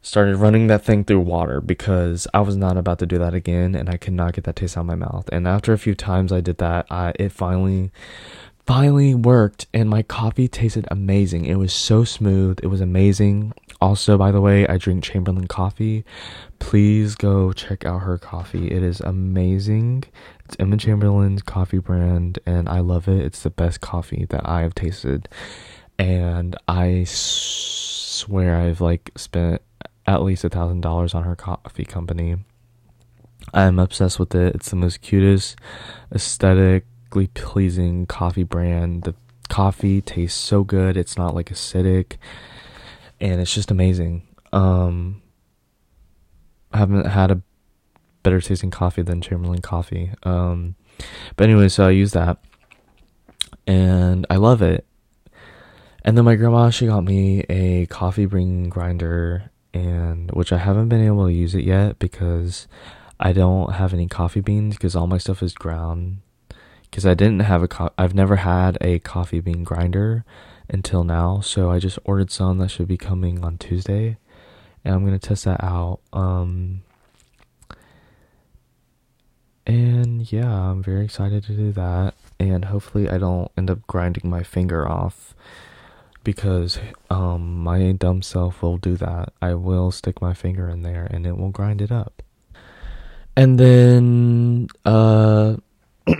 started 0.02 0.36
running 0.36 0.66
that 0.66 0.84
thing 0.84 1.04
through 1.04 1.20
water 1.20 1.60
because 1.60 2.26
I 2.34 2.40
was 2.40 2.56
not 2.56 2.76
about 2.76 2.98
to 2.98 3.06
do 3.06 3.18
that 3.18 3.34
again 3.34 3.76
and 3.76 3.88
I 3.88 3.96
could 3.96 4.12
not 4.12 4.34
get 4.34 4.44
that 4.44 4.56
taste 4.56 4.76
out 4.76 4.80
of 4.80 4.86
my 4.86 4.96
mouth. 4.96 5.28
And 5.32 5.46
after 5.46 5.72
a 5.72 5.78
few 5.78 5.94
times 5.94 6.32
I 6.32 6.40
did 6.40 6.58
that, 6.58 6.86
I 6.90 7.12
it 7.18 7.30
finally 7.30 7.92
finally 8.66 9.14
worked 9.14 9.66
and 9.72 9.88
my 9.88 10.02
coffee 10.02 10.48
tasted 10.48 10.86
amazing. 10.90 11.46
It 11.46 11.54
was 11.54 11.72
so 11.72 12.02
smooth. 12.02 12.58
It 12.62 12.66
was 12.66 12.80
amazing. 12.80 13.54
Also, 13.80 14.18
by 14.18 14.32
the 14.32 14.40
way, 14.40 14.66
I 14.66 14.76
drink 14.76 15.04
Chamberlain 15.04 15.46
coffee. 15.46 16.04
Please 16.58 17.14
go 17.14 17.52
check 17.52 17.84
out 17.84 18.00
her 18.00 18.18
coffee. 18.18 18.70
It 18.70 18.82
is 18.82 19.00
amazing. 19.00 20.04
It's 20.44 20.56
Emma 20.58 20.76
Chamberlain's 20.76 21.42
coffee 21.42 21.78
brand 21.78 22.40
and 22.44 22.68
I 22.68 22.80
love 22.80 23.08
it. 23.08 23.24
It's 23.24 23.42
the 23.42 23.50
best 23.50 23.80
coffee 23.80 24.26
that 24.30 24.48
I 24.48 24.62
have 24.62 24.74
tasted. 24.74 25.28
And 25.98 26.56
I 26.66 27.04
swear 27.06 28.56
I've 28.56 28.80
like 28.80 29.10
spent 29.16 29.62
at 30.06 30.22
least 30.22 30.44
a 30.44 30.48
thousand 30.48 30.80
dollars 30.80 31.14
on 31.14 31.24
her 31.24 31.36
coffee 31.36 31.84
company. 31.84 32.36
I'm 33.52 33.78
obsessed 33.78 34.18
with 34.18 34.34
it. 34.34 34.54
It's 34.54 34.70
the 34.70 34.76
most 34.76 35.00
cutest, 35.00 35.56
aesthetically 36.12 37.28
pleasing 37.28 38.06
coffee 38.06 38.44
brand. 38.44 39.02
The 39.02 39.14
coffee 39.48 40.00
tastes 40.00 40.38
so 40.38 40.64
good. 40.64 40.96
It's 40.96 41.16
not 41.16 41.34
like 41.34 41.50
acidic, 41.50 42.16
and 43.20 43.40
it's 43.40 43.54
just 43.54 43.70
amazing. 43.70 44.22
Um, 44.52 45.22
I 46.72 46.78
haven't 46.78 47.06
had 47.06 47.30
a 47.30 47.42
better 48.22 48.40
tasting 48.40 48.70
coffee 48.70 49.02
than 49.02 49.20
Chamberlain 49.20 49.60
coffee. 49.60 50.12
Um, 50.22 50.76
but 51.36 51.44
anyway, 51.44 51.68
so 51.68 51.86
I 51.86 51.90
use 51.90 52.12
that, 52.12 52.38
and 53.66 54.26
I 54.30 54.36
love 54.36 54.62
it. 54.62 54.86
And 56.04 56.16
then 56.16 56.24
my 56.24 56.34
grandma 56.34 56.70
she 56.70 56.86
got 56.86 57.04
me 57.04 57.44
a 57.48 57.86
coffee 57.86 58.26
bean 58.26 58.68
grinder 58.68 59.51
and 59.74 60.30
which 60.32 60.52
I 60.52 60.58
haven't 60.58 60.88
been 60.88 61.04
able 61.04 61.26
to 61.26 61.32
use 61.32 61.54
it 61.54 61.64
yet 61.64 61.98
because 61.98 62.66
I 63.18 63.32
don't 63.32 63.74
have 63.74 63.94
any 63.94 64.08
coffee 64.08 64.40
beans 64.40 64.76
because 64.76 64.94
all 64.96 65.06
my 65.06 65.18
stuff 65.18 65.42
is 65.42 65.54
ground. 65.54 66.18
Because 66.82 67.06
I 67.06 67.14
didn't 67.14 67.40
have 67.40 67.62
a, 67.62 67.68
co- 67.68 67.92
I've 67.96 68.14
never 68.14 68.36
had 68.36 68.76
a 68.82 68.98
coffee 68.98 69.40
bean 69.40 69.64
grinder 69.64 70.24
until 70.68 71.04
now, 71.04 71.40
so 71.40 71.70
I 71.70 71.78
just 71.78 71.98
ordered 72.04 72.30
some 72.30 72.58
that 72.58 72.70
should 72.70 72.88
be 72.88 72.98
coming 72.98 73.42
on 73.44 73.58
Tuesday, 73.58 74.18
and 74.84 74.94
I'm 74.94 75.04
gonna 75.04 75.18
test 75.18 75.44
that 75.44 75.62
out. 75.62 76.00
Um, 76.12 76.82
and 79.66 80.30
yeah, 80.30 80.50
I'm 80.50 80.82
very 80.82 81.04
excited 81.04 81.44
to 81.44 81.52
do 81.52 81.72
that, 81.72 82.14
and 82.38 82.66
hopefully 82.66 83.08
I 83.08 83.18
don't 83.18 83.50
end 83.56 83.70
up 83.70 83.86
grinding 83.86 84.28
my 84.28 84.42
finger 84.42 84.88
off 84.88 85.34
because 86.24 86.78
um 87.10 87.62
my 87.62 87.92
dumb 87.92 88.22
self 88.22 88.62
will 88.62 88.78
do 88.78 88.96
that. 88.96 89.32
I 89.40 89.54
will 89.54 89.90
stick 89.90 90.20
my 90.20 90.34
finger 90.34 90.68
in 90.68 90.82
there 90.82 91.06
and 91.10 91.26
it 91.26 91.36
will 91.36 91.50
grind 91.50 91.80
it 91.80 91.92
up. 91.92 92.22
And 93.36 93.58
then 93.58 94.68
uh 94.84 95.56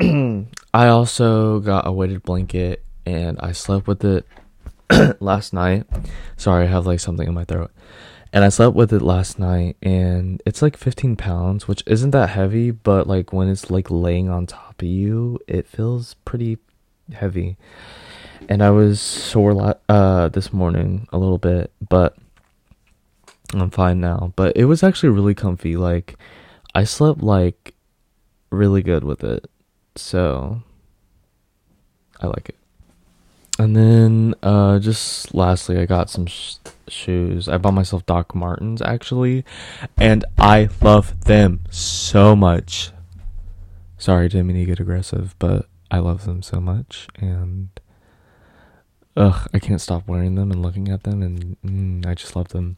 I 0.74 0.88
also 0.88 1.60
got 1.60 1.86
a 1.86 1.92
weighted 1.92 2.22
blanket 2.22 2.84
and 3.04 3.38
I 3.40 3.52
slept 3.52 3.86
with 3.86 4.04
it 4.04 4.26
last 5.20 5.52
night. 5.52 5.86
Sorry, 6.36 6.64
I 6.64 6.68
have 6.68 6.86
like 6.86 7.00
something 7.00 7.26
in 7.26 7.34
my 7.34 7.44
throat. 7.44 7.70
And 8.34 8.44
I 8.44 8.48
slept 8.48 8.74
with 8.74 8.94
it 8.94 9.02
last 9.02 9.38
night 9.38 9.76
and 9.82 10.40
it's 10.46 10.62
like 10.62 10.78
15 10.78 11.16
pounds, 11.16 11.68
which 11.68 11.82
isn't 11.86 12.12
that 12.12 12.30
heavy, 12.30 12.70
but 12.70 13.06
like 13.06 13.30
when 13.32 13.48
it's 13.48 13.70
like 13.70 13.90
laying 13.90 14.30
on 14.30 14.46
top 14.46 14.80
of 14.80 14.88
you, 14.88 15.38
it 15.46 15.66
feels 15.66 16.14
pretty 16.24 16.56
heavy 17.12 17.58
and 18.48 18.62
I 18.62 18.70
was 18.70 19.00
sore 19.00 19.54
la- 19.54 19.74
uh 19.88 20.28
this 20.28 20.52
morning 20.52 21.08
a 21.12 21.18
little 21.18 21.38
bit, 21.38 21.72
but 21.88 22.16
I'm 23.54 23.70
fine 23.70 24.00
now. 24.00 24.32
But 24.36 24.56
it 24.56 24.64
was 24.64 24.82
actually 24.82 25.10
really 25.10 25.34
comfy. 25.34 25.76
Like 25.76 26.16
I 26.74 26.84
slept 26.84 27.20
like 27.22 27.74
really 28.50 28.82
good 28.82 29.04
with 29.04 29.24
it. 29.24 29.48
So 29.96 30.62
I 32.20 32.26
like 32.26 32.50
it. 32.50 32.56
And 33.58 33.76
then 33.76 34.34
uh 34.42 34.78
just 34.78 35.34
lastly 35.34 35.78
I 35.78 35.86
got 35.86 36.10
some 36.10 36.26
sh- 36.26 36.56
shoes. 36.88 37.48
I 37.48 37.58
bought 37.58 37.74
myself 37.74 38.06
Doc 38.06 38.34
Martens 38.34 38.82
actually, 38.82 39.44
and 39.96 40.24
I 40.38 40.68
love 40.80 41.24
them 41.24 41.60
so 41.70 42.34
much. 42.34 42.90
Sorry, 43.98 44.28
didn't 44.28 44.48
mean 44.48 44.56
to 44.56 44.64
get 44.64 44.80
aggressive, 44.80 45.36
but 45.38 45.66
I 45.90 45.98
love 45.98 46.24
them 46.24 46.42
so 46.42 46.60
much 46.60 47.06
and 47.16 47.68
ugh, 49.16 49.48
I 49.52 49.58
can't 49.58 49.80
stop 49.80 50.06
wearing 50.06 50.34
them 50.34 50.50
and 50.50 50.62
looking 50.62 50.88
at 50.88 51.02
them, 51.02 51.22
and 51.22 51.56
mm, 51.64 52.06
I 52.06 52.14
just 52.14 52.36
love 52.36 52.48
them. 52.48 52.76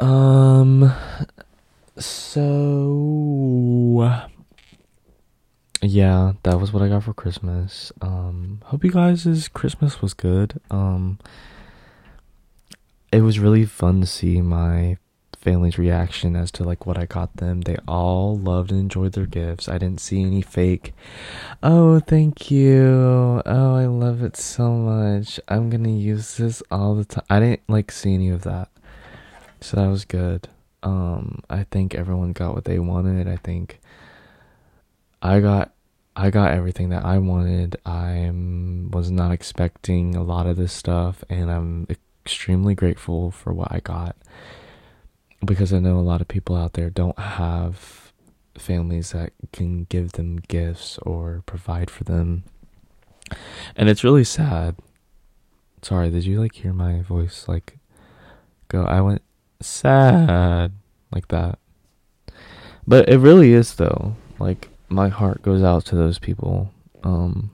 Um, 0.00 0.92
so 1.98 2.80
yeah, 5.82 6.32
that 6.42 6.60
was 6.60 6.72
what 6.72 6.82
I 6.82 6.88
got 6.88 7.04
for 7.04 7.14
Christmas. 7.14 7.92
Um, 8.00 8.60
hope 8.64 8.84
you 8.84 8.90
guys' 8.90 9.48
Christmas 9.48 10.02
was 10.02 10.14
good. 10.14 10.60
Um, 10.70 11.18
it 13.12 13.22
was 13.22 13.38
really 13.38 13.64
fun 13.64 14.00
to 14.00 14.06
see 14.06 14.40
my 14.40 14.98
family's 15.40 15.78
reaction 15.78 16.36
as 16.36 16.50
to 16.52 16.64
like 16.64 16.86
what 16.86 16.98
I 16.98 17.06
got 17.06 17.36
them. 17.36 17.62
They 17.62 17.76
all 17.88 18.38
loved 18.38 18.70
and 18.70 18.80
enjoyed 18.80 19.12
their 19.12 19.26
gifts. 19.26 19.68
I 19.68 19.78
didn't 19.78 20.00
see 20.00 20.22
any 20.22 20.42
fake, 20.42 20.92
oh, 21.62 21.98
thank 22.00 22.50
you. 22.50 23.42
Oh, 23.46 23.74
I 23.74 23.86
love 23.86 24.22
it 24.22 24.36
so 24.36 24.70
much. 24.72 25.40
I'm 25.48 25.70
going 25.70 25.84
to 25.84 25.90
use 25.90 26.36
this 26.36 26.62
all 26.70 26.94
the 26.94 27.04
time. 27.04 27.24
I 27.30 27.40
didn't 27.40 27.62
like 27.68 27.90
see 27.90 28.14
any 28.14 28.28
of 28.28 28.42
that. 28.42 28.68
So 29.60 29.76
that 29.76 29.88
was 29.88 30.04
good. 30.04 30.48
Um 30.82 31.42
I 31.50 31.64
think 31.64 31.94
everyone 31.94 32.32
got 32.32 32.54
what 32.54 32.64
they 32.64 32.78
wanted. 32.78 33.28
I 33.28 33.36
think 33.36 33.80
I 35.20 35.40
got 35.40 35.72
I 36.16 36.30
got 36.30 36.52
everything 36.52 36.88
that 36.88 37.04
I 37.04 37.18
wanted. 37.18 37.76
I 37.84 38.30
was 38.90 39.10
not 39.10 39.32
expecting 39.32 40.16
a 40.16 40.22
lot 40.22 40.46
of 40.46 40.56
this 40.56 40.72
stuff 40.72 41.22
and 41.28 41.50
I'm 41.50 41.86
extremely 42.24 42.74
grateful 42.74 43.30
for 43.30 43.52
what 43.52 43.70
I 43.70 43.80
got 43.80 44.16
because 45.44 45.72
I 45.72 45.78
know 45.78 45.98
a 45.98 46.00
lot 46.00 46.20
of 46.20 46.28
people 46.28 46.56
out 46.56 46.74
there 46.74 46.90
don't 46.90 47.18
have 47.18 48.12
families 48.56 49.12
that 49.12 49.32
can 49.52 49.84
give 49.84 50.12
them 50.12 50.36
gifts 50.48 50.98
or 50.98 51.42
provide 51.46 51.90
for 51.90 52.04
them. 52.04 52.44
And 53.74 53.88
it's 53.88 54.04
really 54.04 54.24
sad. 54.24 54.76
Sorry, 55.82 56.10
did 56.10 56.24
you 56.24 56.40
like 56.40 56.54
hear 56.54 56.72
my 56.72 57.00
voice 57.00 57.48
like 57.48 57.78
go 58.68 58.84
I 58.84 59.00
went 59.00 59.22
sad 59.60 60.72
like 61.10 61.28
that. 61.28 61.58
But 62.86 63.08
it 63.08 63.18
really 63.18 63.52
is 63.52 63.74
though. 63.74 64.16
Like 64.38 64.68
my 64.88 65.08
heart 65.08 65.42
goes 65.42 65.62
out 65.62 65.84
to 65.86 65.96
those 65.96 66.18
people. 66.18 66.72
Um 67.02 67.50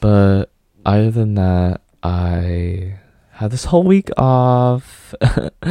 but 0.00 0.46
other 0.86 1.10
than 1.10 1.34
that, 1.34 1.82
I 2.02 2.98
had 3.38 3.52
this 3.52 3.66
whole 3.66 3.84
week 3.84 4.10
off 4.16 5.14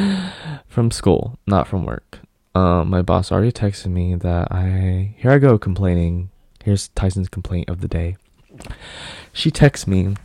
from 0.68 0.90
school, 0.90 1.38
not 1.46 1.68
from 1.68 1.84
work. 1.84 2.20
Um, 2.56 2.90
my 2.90 3.02
boss 3.02 3.30
already 3.30 3.52
texted 3.52 3.88
me 3.88 4.16
that 4.16 4.50
I 4.50 5.16
here 5.18 5.32
I 5.32 5.38
go 5.38 5.58
complaining. 5.58 6.30
Here's 6.64 6.88
Tyson's 6.88 7.28
complaint 7.28 7.68
of 7.68 7.82
the 7.82 7.90
day. 7.90 8.16
She 9.34 9.52
texts 9.52 9.86
me 9.86 10.16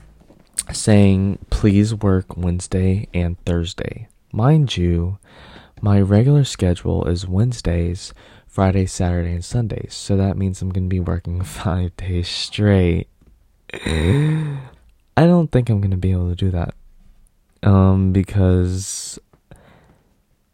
saying 0.73 1.41
please 1.51 1.93
work 1.93 2.37
Wednesday 2.37 3.09
and 3.13 3.45
Thursday. 3.45 4.07
Mind 4.33 4.77
you, 4.77 5.19
my 5.81 6.01
regular 6.01 6.45
schedule 6.45 7.09
is 7.09 7.27
Wednesdays, 7.27 8.15
Friday, 8.47 8.87
Saturday, 8.87 9.33
and 9.33 9.45
Sundays. 9.45 9.95
So 9.95 10.17
that 10.17 10.37
means 10.37 10.63
I'm 10.63 10.71
going 10.71 10.85
to 10.85 10.89
be 10.89 11.01
working 11.01 11.43
five 11.43 11.97
days 11.97 12.29
straight. 12.29 13.09
I 13.85 14.61
don't 15.17 15.51
think 15.51 15.69
I'm 15.69 15.81
going 15.81 15.91
to 15.91 15.97
be 15.97 16.13
able 16.13 16.31
to 16.31 16.37
do 16.37 16.53
that. 16.53 16.75
Um, 17.63 18.13
because 18.13 19.19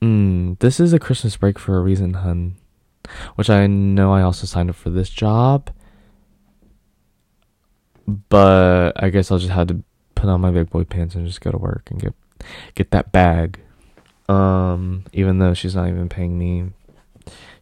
mm, 0.02 0.58
this 0.58 0.80
is 0.80 0.92
a 0.92 0.98
Christmas 0.98 1.36
break 1.36 1.58
for 1.58 1.76
a 1.76 1.80
reason, 1.80 2.14
hun. 2.14 2.56
Which 3.36 3.48
I 3.48 3.66
know 3.66 4.12
I 4.12 4.22
also 4.22 4.46
signed 4.46 4.68
up 4.70 4.76
for 4.76 4.90
this 4.90 5.08
job. 5.08 5.70
But 8.06 8.92
I 8.96 9.10
guess 9.10 9.30
I'll 9.30 9.38
just 9.38 9.52
have 9.52 9.68
to 9.68 9.82
put 10.14 10.28
on 10.28 10.40
my 10.40 10.50
big 10.50 10.70
boy 10.70 10.84
pants 10.84 11.14
and 11.14 11.26
just 11.26 11.40
go 11.40 11.50
to 11.50 11.58
work 11.58 11.88
and 11.90 12.00
get 12.00 12.14
get 12.74 12.90
that 12.90 13.12
bag. 13.12 13.60
Um, 14.28 15.04
even 15.12 15.38
though 15.38 15.54
she's 15.54 15.74
not 15.74 15.88
even 15.88 16.08
paying 16.08 16.38
me, 16.38 16.70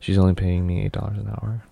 she's 0.01 0.19
only 0.19 0.35
paying 0.35 0.67
me 0.67 0.85
eight 0.85 0.93
dollars 0.93 1.19
an 1.19 1.29
hour. 1.29 1.63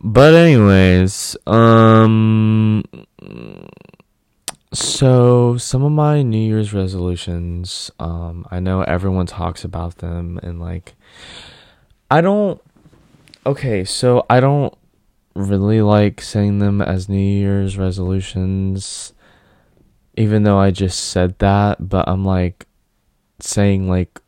But 0.00 0.34
anyways, 0.34 1.36
um, 1.46 2.84
so 4.76 5.56
some 5.56 5.82
of 5.82 5.92
my 5.92 6.22
New 6.22 6.38
Year's 6.38 6.72
resolutions, 6.72 7.90
um, 7.98 8.46
I 8.50 8.60
know 8.60 8.82
everyone 8.82 9.26
talks 9.26 9.64
about 9.64 9.98
them 9.98 10.38
and 10.42 10.60
like, 10.60 10.94
I 12.10 12.20
don't. 12.20 12.60
Okay, 13.44 13.84
so 13.84 14.26
I 14.28 14.40
don't 14.40 14.74
really 15.34 15.82
like 15.82 16.20
saying 16.20 16.58
them 16.58 16.82
as 16.82 17.08
New 17.08 17.18
Year's 17.18 17.78
resolutions, 17.78 19.12
even 20.16 20.42
though 20.42 20.58
I 20.58 20.70
just 20.70 20.98
said 21.10 21.38
that, 21.38 21.88
but 21.88 22.08
I'm 22.08 22.24
like 22.24 22.66
saying 23.40 23.88
like 23.88 24.20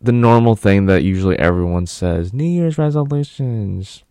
the 0.00 0.12
normal 0.12 0.56
thing 0.56 0.86
that 0.86 1.02
usually 1.02 1.38
everyone 1.38 1.86
says 1.86 2.32
New 2.32 2.44
Year's 2.44 2.78
resolutions. 2.78 4.02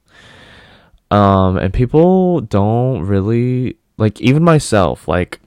Um, 1.12 1.58
and 1.58 1.74
people 1.74 2.42
don't 2.42 3.02
really 3.02 3.78
like, 3.98 4.22
even 4.22 4.44
myself, 4.44 5.08
like, 5.08 5.40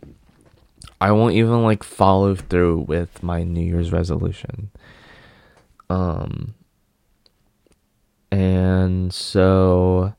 I 1.03 1.11
won't 1.11 1.35
even 1.35 1.65
like 1.65 1.83
follow 1.83 2.37
through 2.37 2.83
with 2.87 3.25
my 3.25 3.43
New 3.43 3.61
Year's 3.61 3.91
resolution. 3.91 4.71
Um, 5.91 6.55
and 8.31 9.13
so 9.13 10.15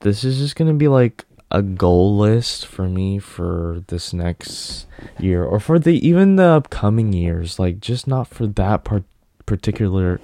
this 0.00 0.24
is 0.24 0.38
just 0.38 0.56
gonna 0.56 0.72
be 0.72 0.88
like 0.88 1.26
a 1.50 1.60
goal 1.60 2.16
list 2.16 2.64
for 2.64 2.88
me 2.88 3.18
for 3.18 3.84
this 3.88 4.14
next 4.14 4.86
year 5.18 5.44
or 5.44 5.60
for 5.60 5.78
the 5.78 5.92
even 6.04 6.36
the 6.36 6.42
upcoming 6.42 7.12
years 7.12 7.58
like 7.58 7.78
just 7.78 8.06
not 8.06 8.26
for 8.26 8.46
that 8.46 8.82
part 8.82 9.04
particular 9.44 10.22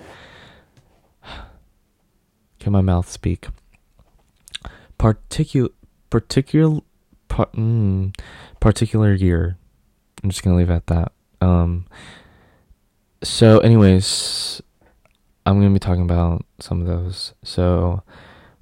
can 2.59 2.73
my 2.73 2.81
mouth 2.81 3.09
speak 3.09 3.49
particular 4.97 5.69
particular 6.09 6.81
par, 7.29 7.51
mm, 7.55 8.19
particular 8.61 9.13
year 9.13 9.59
i'm 10.23 10.31
just 10.31 10.43
gonna 10.43 10.57
leave 10.57 10.71
it 10.71 10.75
at 10.75 10.87
that 10.87 11.13
um 11.41 11.87
so 13.23 13.59
anyways 13.61 14.63
i'm 15.47 15.61
gonna 15.61 15.73
be 15.73 15.79
talking 15.79 16.03
about 16.03 16.45
some 16.59 16.81
of 16.81 16.87
those 16.87 17.35
so 17.43 18.03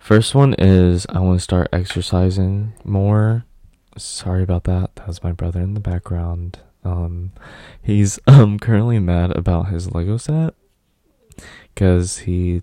First 0.09 0.35
one 0.35 0.55
is 0.55 1.05
I 1.11 1.21
want 1.21 1.39
to 1.39 1.45
start 1.45 1.69
exercising 1.71 2.73
more. 2.83 3.45
Sorry 3.99 4.43
about 4.43 4.65
that. 4.65 4.97
That 4.97 5.07
was 5.07 5.23
my 5.23 5.33
brother 5.33 5.61
in 5.61 5.75
the 5.75 5.81
background. 5.81 6.61
Um, 6.83 7.33
he's 7.83 8.19
um 8.27 8.59
currently 8.59 9.01
mad 9.01 9.37
about 9.37 9.69
his 9.69 9.95
Lego 9.95 10.17
set 10.17 10.55
because 11.75 12.21
he, 12.21 12.63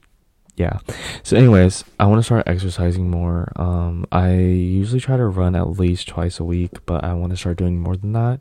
yeah. 0.55 0.79
So, 1.21 1.37
anyways, 1.37 1.83
I 1.99 2.07
want 2.07 2.17
to 2.17 2.23
start 2.23 2.47
exercising 2.47 3.11
more. 3.11 3.51
Um, 3.57 4.07
I 4.11 4.31
usually 4.31 4.99
try 4.99 5.15
to 5.15 5.27
run 5.27 5.55
at 5.55 5.77
least 5.77 6.07
twice 6.07 6.39
a 6.39 6.43
week, 6.43 6.83
but 6.87 7.03
I 7.03 7.13
want 7.13 7.29
to 7.29 7.37
start 7.37 7.57
doing 7.57 7.79
more 7.79 7.95
than 7.95 8.13
that 8.13 8.39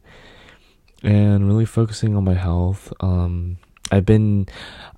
and 1.04 1.46
really 1.46 1.66
focusing 1.66 2.16
on 2.16 2.24
my 2.24 2.34
health. 2.34 2.92
Um, 3.00 3.58
I've 3.92 4.06
been, 4.06 4.46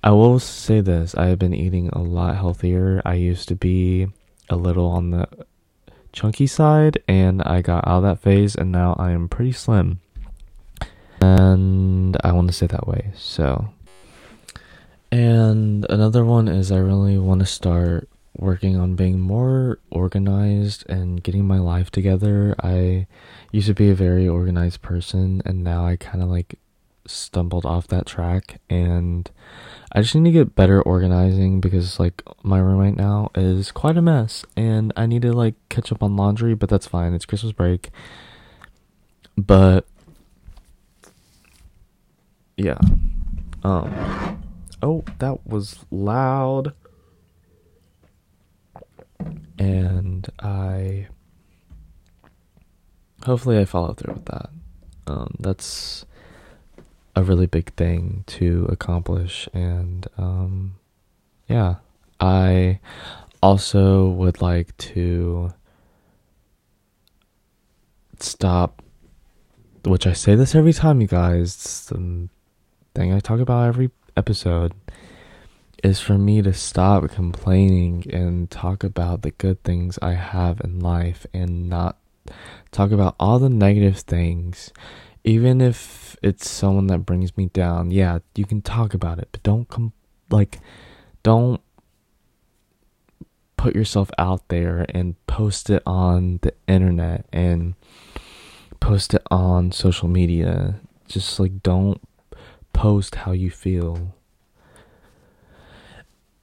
I 0.03 0.11
will 0.11 0.39
say 0.39 0.81
this, 0.81 1.13
I 1.15 1.27
have 1.27 1.39
been 1.39 1.53
eating 1.53 1.89
a 1.89 1.99
lot 2.01 2.35
healthier. 2.37 3.01
I 3.05 3.15
used 3.15 3.47
to 3.49 3.55
be 3.55 4.07
a 4.49 4.55
little 4.55 4.87
on 4.87 5.11
the 5.11 5.27
chunky 6.13 6.47
side, 6.47 7.03
and 7.07 7.43
I 7.43 7.61
got 7.61 7.85
out 7.87 7.97
of 7.97 8.03
that 8.03 8.19
phase, 8.19 8.55
and 8.55 8.71
now 8.71 8.95
I 8.97 9.11
am 9.11 9.27
pretty 9.27 9.51
slim. 9.51 9.99
And 11.21 12.17
I 12.23 12.31
want 12.31 12.47
to 12.47 12.53
stay 12.53 12.67
that 12.67 12.87
way, 12.87 13.11
so. 13.15 13.69
And 15.11 15.85
another 15.89 16.23
one 16.23 16.47
is 16.47 16.71
I 16.71 16.77
really 16.77 17.17
want 17.17 17.39
to 17.41 17.45
start 17.45 18.09
working 18.37 18.77
on 18.77 18.95
being 18.95 19.19
more 19.19 19.79
organized 19.89 20.87
and 20.89 21.23
getting 21.23 21.45
my 21.45 21.59
life 21.59 21.91
together. 21.91 22.55
I 22.61 23.07
used 23.51 23.67
to 23.67 23.73
be 23.73 23.89
a 23.89 23.95
very 23.95 24.27
organized 24.27 24.81
person, 24.81 25.41
and 25.45 25.63
now 25.63 25.85
I 25.85 25.95
kind 25.95 26.23
of 26.23 26.29
like 26.29 26.59
stumbled 27.09 27.65
off 27.65 27.87
that 27.87 28.05
track 28.05 28.59
and 28.69 29.29
I 29.93 30.01
just 30.01 30.15
need 30.15 30.25
to 30.25 30.31
get 30.31 30.55
better 30.55 30.81
organizing 30.81 31.61
because 31.61 31.99
like 31.99 32.21
my 32.43 32.59
room 32.59 32.79
right 32.79 32.95
now 32.95 33.31
is 33.35 33.71
quite 33.71 33.97
a 33.97 34.01
mess 34.01 34.45
and 34.55 34.93
I 34.95 35.05
need 35.05 35.21
to 35.23 35.33
like 35.33 35.55
catch 35.69 35.91
up 35.91 36.03
on 36.03 36.15
laundry, 36.15 36.53
but 36.53 36.69
that's 36.69 36.87
fine. 36.87 37.13
It's 37.13 37.25
Christmas 37.25 37.53
break. 37.53 37.89
But 39.37 39.87
yeah. 42.57 42.79
Um 43.63 44.43
oh, 44.81 45.03
that 45.19 45.47
was 45.47 45.85
loud. 45.89 46.73
And 49.59 50.27
I 50.39 51.07
hopefully 53.25 53.59
I 53.59 53.65
follow 53.65 53.93
through 53.93 54.15
with 54.15 54.25
that. 54.25 54.49
Um 55.07 55.35
that's 55.39 56.05
a 57.15 57.23
really 57.23 57.47
big 57.47 57.73
thing 57.73 58.23
to 58.27 58.67
accomplish 58.69 59.49
and 59.53 60.07
um 60.17 60.75
yeah. 61.47 61.75
I 62.19 62.79
also 63.41 64.07
would 64.09 64.41
like 64.41 64.75
to 64.77 65.53
stop 68.19 68.81
which 69.85 70.07
i 70.07 70.11
say 70.13 70.33
this 70.33 70.55
every 70.55 70.73
time 70.73 70.99
you 71.01 71.07
guys. 71.07 71.53
It's 71.53 71.85
the 71.85 72.29
thing 72.95 73.13
i 73.13 73.19
talk 73.19 73.39
about 73.39 73.67
every 73.67 73.91
episode 74.15 74.73
is 75.83 75.99
for 75.99 76.17
me 76.17 76.41
to 76.41 76.53
stop 76.53 77.09
complaining 77.11 78.03
and 78.11 78.49
talk 78.49 78.83
about 78.83 79.21
the 79.21 79.31
good 79.31 79.61
things 79.63 79.99
i 80.01 80.13
have 80.13 80.59
in 80.61 80.79
life 80.79 81.25
and 81.33 81.69
not 81.69 81.97
talk 82.71 82.91
about 82.91 83.15
all 83.19 83.39
the 83.39 83.49
negative 83.49 83.97
things 83.99 84.71
even 85.27 85.59
if 85.59 86.15
it's 86.23 86.49
someone 86.49 86.87
that 86.87 86.99
brings 86.99 87.35
me 87.35 87.47
down, 87.47 87.91
yeah, 87.91 88.19
you 88.35 88.45
can 88.45 88.61
talk 88.61 88.93
about 88.93 89.19
it, 89.19 89.27
but 89.33 89.43
don't 89.43 89.67
come 89.67 89.91
like 90.29 90.59
don't 91.21 91.59
put 93.57 93.75
yourself 93.75 94.09
out 94.17 94.47
there 94.47 94.85
and 94.89 95.15
post 95.27 95.69
it 95.69 95.83
on 95.85 96.39
the 96.43 96.53
internet 96.65 97.25
and 97.33 97.73
post 98.79 99.13
it 99.13 99.21
on 99.29 99.73
social 99.73 100.07
media. 100.07 100.79
Just 101.09 101.37
like 101.41 101.61
don't 101.61 101.99
post 102.71 103.15
how 103.15 103.33
you 103.33 103.51
feel. 103.51 104.15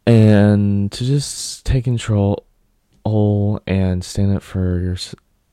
And 0.07 0.93
to 0.93 1.05
just 1.05 1.65
take 1.65 1.85
control 1.85 2.47
all 3.05 3.61
and 3.67 4.05
stand 4.05 4.37
up 4.37 4.43
for 4.43 4.81
your 4.81 4.97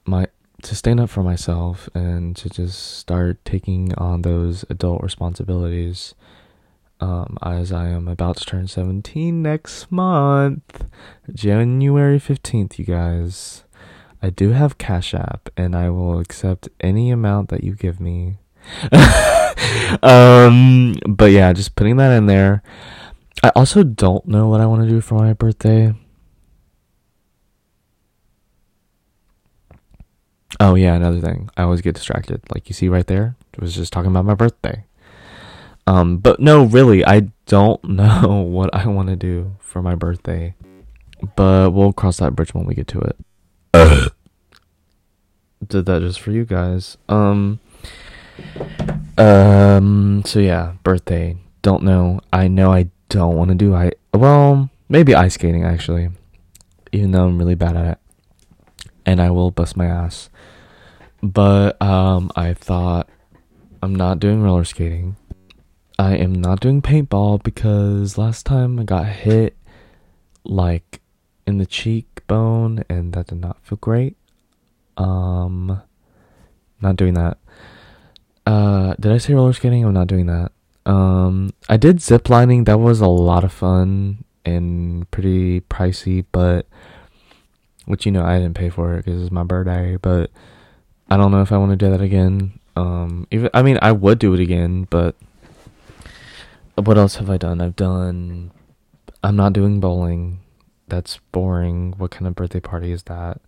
my 0.06 0.28
to 0.64 0.76
stand 0.76 1.00
up 1.00 1.10
for 1.10 1.24
myself 1.24 1.90
and 1.94 2.36
to 2.36 2.50
just 2.50 2.98
start 2.98 3.44
taking 3.46 3.94
on 3.96 4.22
those 4.22 4.64
adult 4.70 5.02
responsibilities 5.02 6.14
um, 7.02 7.38
as 7.42 7.72
I 7.72 7.88
am 7.88 8.08
about 8.08 8.38
to 8.38 8.46
turn 8.46 8.68
17 8.68 9.42
next 9.42 9.92
month, 9.92 10.86
January 11.34 12.20
15th, 12.20 12.78
you 12.78 12.86
guys. 12.86 13.64
I 14.22 14.30
do 14.30 14.52
have 14.52 14.78
Cash 14.78 15.16
App 15.16 15.50
and 15.58 15.76
I 15.76 15.90
will 15.90 16.20
accept 16.20 16.70
any 16.80 17.10
amount 17.10 17.50
that 17.50 17.64
you 17.64 17.74
give 17.74 18.00
me. 18.00 18.38
um, 20.04 20.94
but 21.08 21.32
yeah, 21.32 21.52
just 21.54 21.76
putting 21.76 21.98
that 21.98 22.16
in 22.16 22.28
there. 22.28 22.62
I 23.44 23.52
also 23.56 23.84
don't 23.84 24.26
know 24.28 24.48
what 24.48 24.62
I 24.62 24.66
want 24.66 24.84
to 24.84 24.90
do 24.90 25.02
for 25.02 25.16
my 25.16 25.34
birthday. 25.34 25.94
Oh 30.60 30.76
yeah, 30.76 30.94
another 30.94 31.20
thing. 31.20 31.50
I 31.58 31.64
always 31.64 31.82
get 31.82 31.96
distracted. 31.96 32.42
Like 32.54 32.70
you 32.70 32.74
see 32.74 32.88
right 32.88 33.08
there, 33.08 33.36
was 33.60 33.74
just 33.74 33.92
talking 33.94 34.12
about 34.12 34.26
my 34.26 34.36
birthday. 34.36 34.84
Um, 35.88 36.18
but 36.18 36.40
no, 36.40 36.64
really, 36.64 37.04
I 37.06 37.32
don't 37.48 37.84
know 37.90 38.48
what 38.48 38.74
I 38.76 38.86
want 38.88 39.10
to 39.10 39.16
do 39.16 39.56
for 39.60 39.82
my 39.82 39.96
birthday. 39.96 40.54
But 41.36 41.72
we'll 41.72 41.94
cross 41.94 42.18
that 42.18 42.36
bridge 42.36 42.54
when 42.54 42.66
we 42.66 42.74
get 42.74 42.88
to 42.88 43.00
it. 43.00 43.18
did 45.68 45.86
that 45.86 46.02
just 46.02 46.20
for 46.20 46.32
you 46.32 46.46
guys. 46.46 46.98
Um 47.08 47.60
um 49.18 50.24
so 50.26 50.40
yeah, 50.40 50.74
birthday. 50.84 51.38
Don't 51.62 51.84
know. 51.84 52.22
I 52.34 52.48
know 52.48 52.74
I 52.74 52.90
don't 53.12 53.36
want 53.36 53.50
to 53.50 53.56
do 53.56 53.76
I 53.76 53.92
well, 54.14 54.70
maybe 54.88 55.14
ice 55.14 55.34
skating 55.34 55.66
actually. 55.66 56.10
Even 56.94 57.12
though 57.12 57.26
I'm 57.26 57.38
really 57.38 57.56
bad 57.56 57.76
at 57.76 57.86
it. 57.86 57.98
And 59.06 59.22
I 59.22 59.30
will 59.32 59.52
bust 59.52 59.76
my 59.76 59.86
ass. 59.86 60.30
But 61.22 61.80
um 61.82 62.32
I 62.36 62.54
thought 62.54 63.10
I'm 63.84 63.94
not 63.94 64.20
doing 64.20 64.42
roller 64.42 64.64
skating. 64.64 65.18
I 66.00 66.16
am 66.16 66.34
not 66.34 66.62
doing 66.62 66.82
paintball 66.82 67.44
because 67.44 68.18
last 68.18 68.46
time 68.46 68.80
I 68.80 68.84
got 68.84 69.06
hit 69.06 69.58
like 70.44 71.02
in 71.46 71.58
the 71.58 71.66
cheekbone 71.66 72.84
and 72.90 73.14
that 73.14 73.28
did 73.28 73.42
not 73.42 73.58
feel 73.62 73.78
great. 73.78 74.16
Um 74.96 75.82
not 76.82 76.96
doing 76.96 77.16
that. 77.16 77.38
Uh 78.46 78.96
did 79.00 79.12
I 79.12 79.18
say 79.18 79.34
roller 79.34 79.54
skating? 79.54 79.84
I'm 79.84 79.94
not 79.94 80.08
doing 80.08 80.28
that. 80.28 80.54
Um 80.86 81.52
I 81.70 81.78
did 81.78 82.02
zip 82.02 82.30
lining, 82.30 82.64
that 82.66 82.80
was 82.80 83.02
a 83.02 83.08
lot 83.08 83.44
of 83.44 83.54
fun 83.54 84.24
and 84.46 85.10
pretty 85.12 85.62
pricey, 85.62 86.26
but 86.32 86.68
which 87.86 88.06
you 88.06 88.12
know 88.12 88.24
I 88.24 88.40
didn't 88.40 88.56
pay 88.56 88.70
for 88.70 88.94
it 88.94 89.06
because 89.06 89.22
it's 89.22 89.32
my 89.32 89.44
birthday, 89.44 89.98
but 89.98 90.32
I 91.10 91.18
don't 91.18 91.32
know 91.32 91.42
if 91.42 91.52
I 91.52 91.58
want 91.58 91.72
to 91.72 91.76
do 91.76 91.92
that 91.92 92.02
again. 92.02 92.60
Um 92.76 93.28
even 93.32 93.50
I 93.54 93.62
mean 93.62 93.78
I 93.82 93.92
would 93.92 94.20
do 94.20 94.34
it 94.34 94.40
again, 94.40 94.88
but 94.90 95.16
what 96.76 96.98
else 96.98 97.16
have 97.16 97.30
I 97.30 97.38
done? 97.38 97.62
I've 97.62 97.76
done 97.76 98.52
I'm 99.24 99.36
not 99.36 99.54
doing 99.54 99.80
bowling. 99.80 100.40
That's 100.88 101.20
boring. 101.32 101.94
What 101.98 102.12
kind 102.12 102.28
of 102.28 102.36
birthday 102.36 102.60
party 102.60 102.92
is 102.92 103.04
that? 103.04 103.40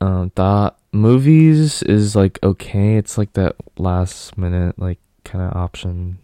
Um 0.00 0.30
thought 0.30 0.78
movies 0.92 1.82
is 1.82 2.14
like 2.14 2.38
okay. 2.42 2.96
It's 2.96 3.18
like 3.18 3.32
that 3.32 3.56
last 3.78 4.38
minute 4.38 4.78
like 4.78 4.98
kind 5.24 5.44
of 5.44 5.56
option. 5.56 6.18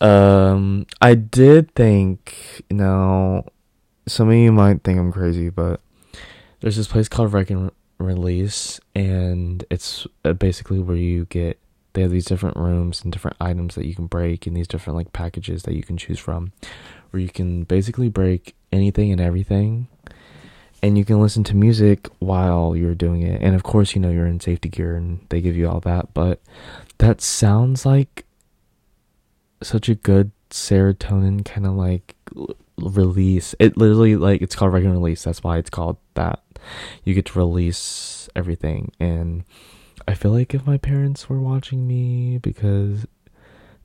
Um 0.00 0.86
I 1.00 1.14
did 1.14 1.74
think 1.74 2.62
now 2.70 3.44
some 4.06 4.28
of 4.28 4.34
you 4.34 4.52
might 4.52 4.82
think 4.82 4.98
I'm 4.98 5.12
crazy, 5.12 5.48
but 5.48 5.80
there's 6.60 6.76
this 6.76 6.88
place 6.88 7.08
called 7.08 7.32
Wreck 7.32 7.50
and 7.50 7.70
Release 7.98 8.80
and 8.94 9.64
it's 9.70 10.06
uh, 10.24 10.32
basically 10.32 10.78
where 10.80 10.96
you 10.96 11.26
get 11.26 11.58
they 11.92 12.02
have 12.02 12.10
these 12.10 12.24
different 12.24 12.56
rooms 12.56 13.02
and 13.02 13.12
different 13.12 13.36
items 13.40 13.76
that 13.76 13.86
you 13.86 13.94
can 13.94 14.06
break 14.06 14.46
and 14.46 14.56
these 14.56 14.66
different 14.66 14.96
like 14.96 15.12
packages 15.12 15.62
that 15.62 15.74
you 15.74 15.82
can 15.82 15.96
choose 15.96 16.18
from 16.18 16.52
where 17.10 17.20
you 17.20 17.28
can 17.28 17.62
basically 17.64 18.08
break 18.08 18.54
anything 18.72 19.12
and 19.12 19.20
everything 19.20 19.86
and 20.82 20.98
you 20.98 21.04
can 21.04 21.20
listen 21.20 21.44
to 21.44 21.56
music 21.56 22.08
while 22.18 22.76
you're 22.76 22.94
doing 22.96 23.22
it. 23.22 23.40
And 23.40 23.54
of 23.54 23.62
course 23.62 23.94
you 23.94 24.00
know 24.00 24.10
you're 24.10 24.26
in 24.26 24.40
safety 24.40 24.68
gear 24.68 24.96
and 24.96 25.24
they 25.28 25.40
give 25.40 25.56
you 25.56 25.68
all 25.68 25.80
that 25.80 26.12
but 26.14 26.40
that 26.98 27.20
sounds 27.20 27.86
like 27.86 28.24
such 29.62 29.88
a 29.88 29.94
good 29.94 30.30
serotonin 30.50 31.44
kind 31.44 31.66
of 31.66 31.72
like 31.74 32.14
release 32.76 33.54
it 33.58 33.76
literally 33.76 34.16
like 34.16 34.42
it's 34.42 34.54
called 34.54 34.72
Wreck 34.72 34.84
and 34.84 34.92
Release 34.92 35.24
that's 35.24 35.42
why 35.42 35.58
it's 35.58 35.70
called 35.70 35.96
that 36.14 36.40
you 37.04 37.14
get 37.14 37.26
to 37.26 37.38
release 37.38 38.28
everything 38.34 38.92
and 38.98 39.44
I 40.06 40.14
feel 40.14 40.32
like 40.32 40.54
if 40.54 40.66
my 40.66 40.76
parents 40.76 41.28
were 41.28 41.40
watching 41.40 41.86
me 41.86 42.38
because 42.38 43.06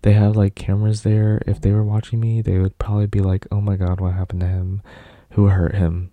they 0.01 0.13
have 0.13 0.36
like 0.36 0.55
cameras 0.55 1.03
there, 1.03 1.41
if 1.45 1.62
they 1.62 1.71
were 1.71 1.84
watching 1.84 2.19
me, 2.19 2.41
they 2.41 2.58
would 2.58 2.77
probably 2.77 3.08
be 3.08 3.19
like, 3.19 3.47
"Oh 3.51 3.62
my 3.62 3.75
god, 3.75 3.99
what 3.99 4.13
happened 4.13 4.41
to 4.41 4.47
him? 4.47 4.82
Who 5.32 5.47
hurt 5.47 5.75
him?" 5.75 6.12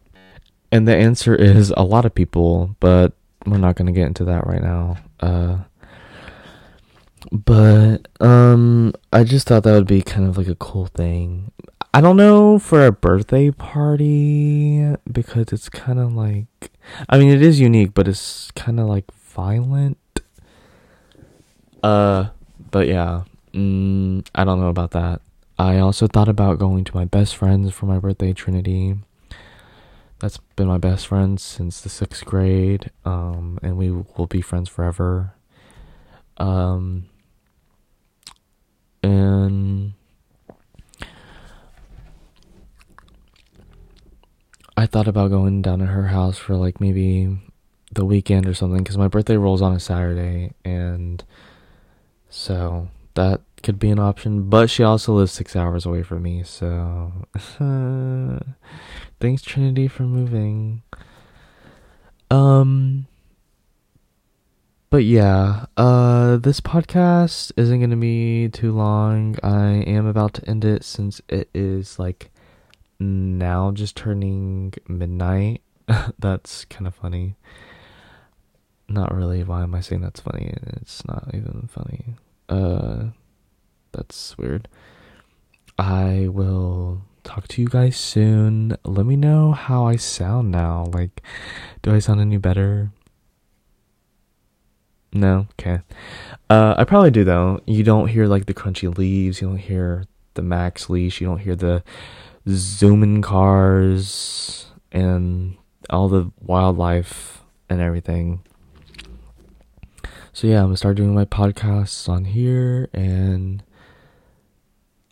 And 0.71 0.87
the 0.87 0.97
answer 0.97 1.35
is 1.35 1.73
a 1.77 1.83
lot 1.83 2.05
of 2.05 2.15
people, 2.15 2.77
but 2.81 3.13
we're 3.47 3.59
not 3.59 3.77
going 3.77 3.87
to 3.87 3.93
get 3.93 4.07
into 4.07 4.25
that 4.25 4.47
right 4.47 4.63
now. 4.63 4.97
Uh 5.21 5.59
but 7.33 8.09
um 8.21 8.93
I 9.13 9.25
just 9.25 9.49
thought 9.49 9.63
that 9.65 9.73
would 9.73 9.87
be 9.87 10.03
kind 10.03 10.27
of 10.29 10.37
like 10.37 10.49
a 10.49 10.55
cool 10.55 10.87
thing. 10.87 11.53
I 11.93 12.01
don't 12.01 12.17
know 12.17 12.59
for 12.59 12.85
a 12.85 12.93
birthday 12.93 13.51
party 13.51 14.95
because 15.11 15.53
it's 15.53 15.69
kind 15.69 15.99
of 15.99 16.15
like 16.15 16.71
I 17.09 17.19
mean 17.19 17.31
it 17.31 17.43
is 17.43 17.61
unique, 17.61 17.95
but 17.95 18.09
it's 18.09 18.51
kind 18.53 18.79
of 18.79 18.87
like 18.87 19.11
violent. 19.13 19.99
Uh, 21.83 22.29
but 22.71 22.89
yeah, 22.89 23.25
mm, 23.53 24.27
I 24.35 24.45
don't 24.45 24.61
know 24.61 24.69
about 24.69 24.91
that. 24.93 25.21
I 25.59 25.79
also 25.79 26.07
thought 26.07 26.29
about 26.29 26.59
going 26.59 26.85
to 26.85 26.97
my 26.97 27.05
best 27.05 27.37
friends 27.37 27.73
for 27.73 27.87
my 27.87 27.99
birthday, 27.99 28.33
Trinity. 28.33 28.97
That's 30.19 30.39
been 30.57 30.67
my 30.67 30.79
best 30.79 31.07
friend 31.07 31.41
since 31.41 31.81
the 31.81 31.89
sixth 31.89 32.25
grade, 32.25 32.91
um, 33.05 33.59
and 33.63 33.77
we 33.77 33.91
will 33.91 34.27
be 34.27 34.41
friends 34.41 34.69
forever. 34.69 35.35
Um, 36.39 37.07
and 39.07 39.93
I 44.77 44.87
thought 44.87 45.09
about 45.09 45.31
going 45.31 45.63
down 45.63 45.79
to 45.79 45.87
her 45.87 46.09
house 46.09 46.37
for 46.37 46.57
like 46.57 46.81
maybe 46.81 47.39
the 47.93 48.05
weekend 48.05 48.47
or 48.47 48.55
something 48.55 48.83
because 48.83 48.99
my 48.99 49.09
birthday 49.09 49.37
rolls 49.37 49.63
on 49.63 49.73
a 49.73 49.81
Saturday, 49.81 50.53
and 50.65 51.23
so 52.29 52.89
that 53.15 53.43
could 53.63 53.79
be 53.79 53.91
an 53.91 53.99
option. 53.99 54.51
But 54.51 54.69
she 54.71 54.83
also 54.83 55.15
lives 55.15 55.33
six 55.33 55.55
hours 55.55 55.87
away 55.87 56.03
from 56.03 56.23
me, 56.23 56.43
so 56.43 57.13
thanks 59.21 59.43
Trinity 59.43 59.89
for 59.89 60.03
moving. 60.03 60.83
Um 62.31 63.07
but 64.97 65.05
yeah, 65.05 65.67
uh 65.77 66.39
this 66.39 66.59
podcast 66.63 67.53
isn't 67.59 67.91
to 67.91 67.97
be 67.97 68.49
too 68.49 68.73
long. 68.73 69.37
I 69.43 69.85
am 69.87 70.07
about 70.07 70.33
to 70.35 70.49
end 70.49 70.65
it 70.65 70.85
since 70.85 71.21
it 71.29 71.51
is 71.53 71.99
like 71.99 72.31
now 72.99 73.73
just 73.73 73.95
turning 73.95 74.73
midnight. 74.89 75.61
That's 76.19 76.65
kind 76.65 76.87
of 76.87 76.95
funny 76.95 77.37
not 78.89 79.15
really. 79.15 79.45
Why 79.45 79.65
am 79.65 79.75
I 79.75 79.81
saying 79.81 80.01
that's 80.01 80.21
funny? 80.21 80.55
It's 80.81 81.07
not 81.07 81.29
even 81.35 81.69
funny. 81.71 82.15
Uh, 82.49 83.11
that's 83.93 84.39
weird. 84.39 84.67
I 85.79 86.29
will 86.31 87.03
talk 87.23 87.49
to 87.49 87.61
you 87.61 87.69
guys 87.69 87.99
soon. 87.99 88.77
Let 88.85 89.05
me 89.05 89.17
know 89.17 89.53
how 89.53 89.87
I 89.87 89.97
sound 89.97 90.51
now. 90.51 90.87
Like, 90.95 91.21
do 91.83 91.93
I 91.93 91.99
sound 91.99 92.23
any 92.23 92.39
better? 92.39 92.93
No? 95.21 95.47
Okay. 95.59 95.81
Uh, 96.49 96.75
I 96.77 96.85
probably 96.85 97.11
do 97.11 97.25
though. 97.25 97.61
You 97.67 97.83
don't 97.83 98.09
hear 98.09 98.27
like 98.27 98.47
the 98.47 98.55
crunchy 98.55 98.97
leaves, 98.97 99.41
you 99.41 99.49
don't 99.49 99.59
hear 99.59 100.05
the 100.35 100.43
max 100.43 100.89
leash, 100.91 101.21
you 101.21 101.27
don't 101.27 101.39
hear 101.39 101.57
the 101.57 101.83
zooming 102.49 103.23
cars 103.23 104.67
and 104.93 105.57
all 105.91 106.09
the 106.09 106.31
wildlife 106.41 107.43
and 107.69 107.81
everything 107.81 108.41
so 110.37 110.47
yeah, 110.47 110.59
I'm 110.59 110.67
gonna 110.67 110.77
start 110.77 110.99
doing 110.99 111.15
my 111.15 111.25
podcasts 111.25 112.11
on 112.11 112.27
here 112.27 112.91
and 112.93 113.63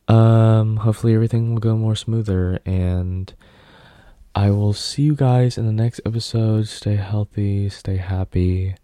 um 0.07 0.77
hopefully 0.77 1.15
everything 1.15 1.55
will 1.55 1.61
go 1.61 1.79
more 1.79 1.97
smoother 1.97 2.61
and 2.67 3.33
I 4.35 4.51
will 4.51 4.75
see 4.75 5.01
you 5.01 5.15
guys 5.15 5.57
in 5.57 5.65
the 5.65 5.73
next 5.73 6.03
episode. 6.05 6.69
Stay 6.69 6.97
healthy, 6.97 7.71
stay 7.71 7.97
happy, 7.97 8.75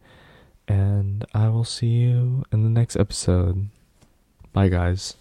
and 0.70 1.24
I 1.34 1.48
will 1.48 1.64
see 1.64 1.88
you 1.88 2.44
in 2.52 2.62
the 2.62 2.70
next 2.70 2.94
episode. 2.96 3.68
Bye 4.52 4.68
guys. 4.68 5.16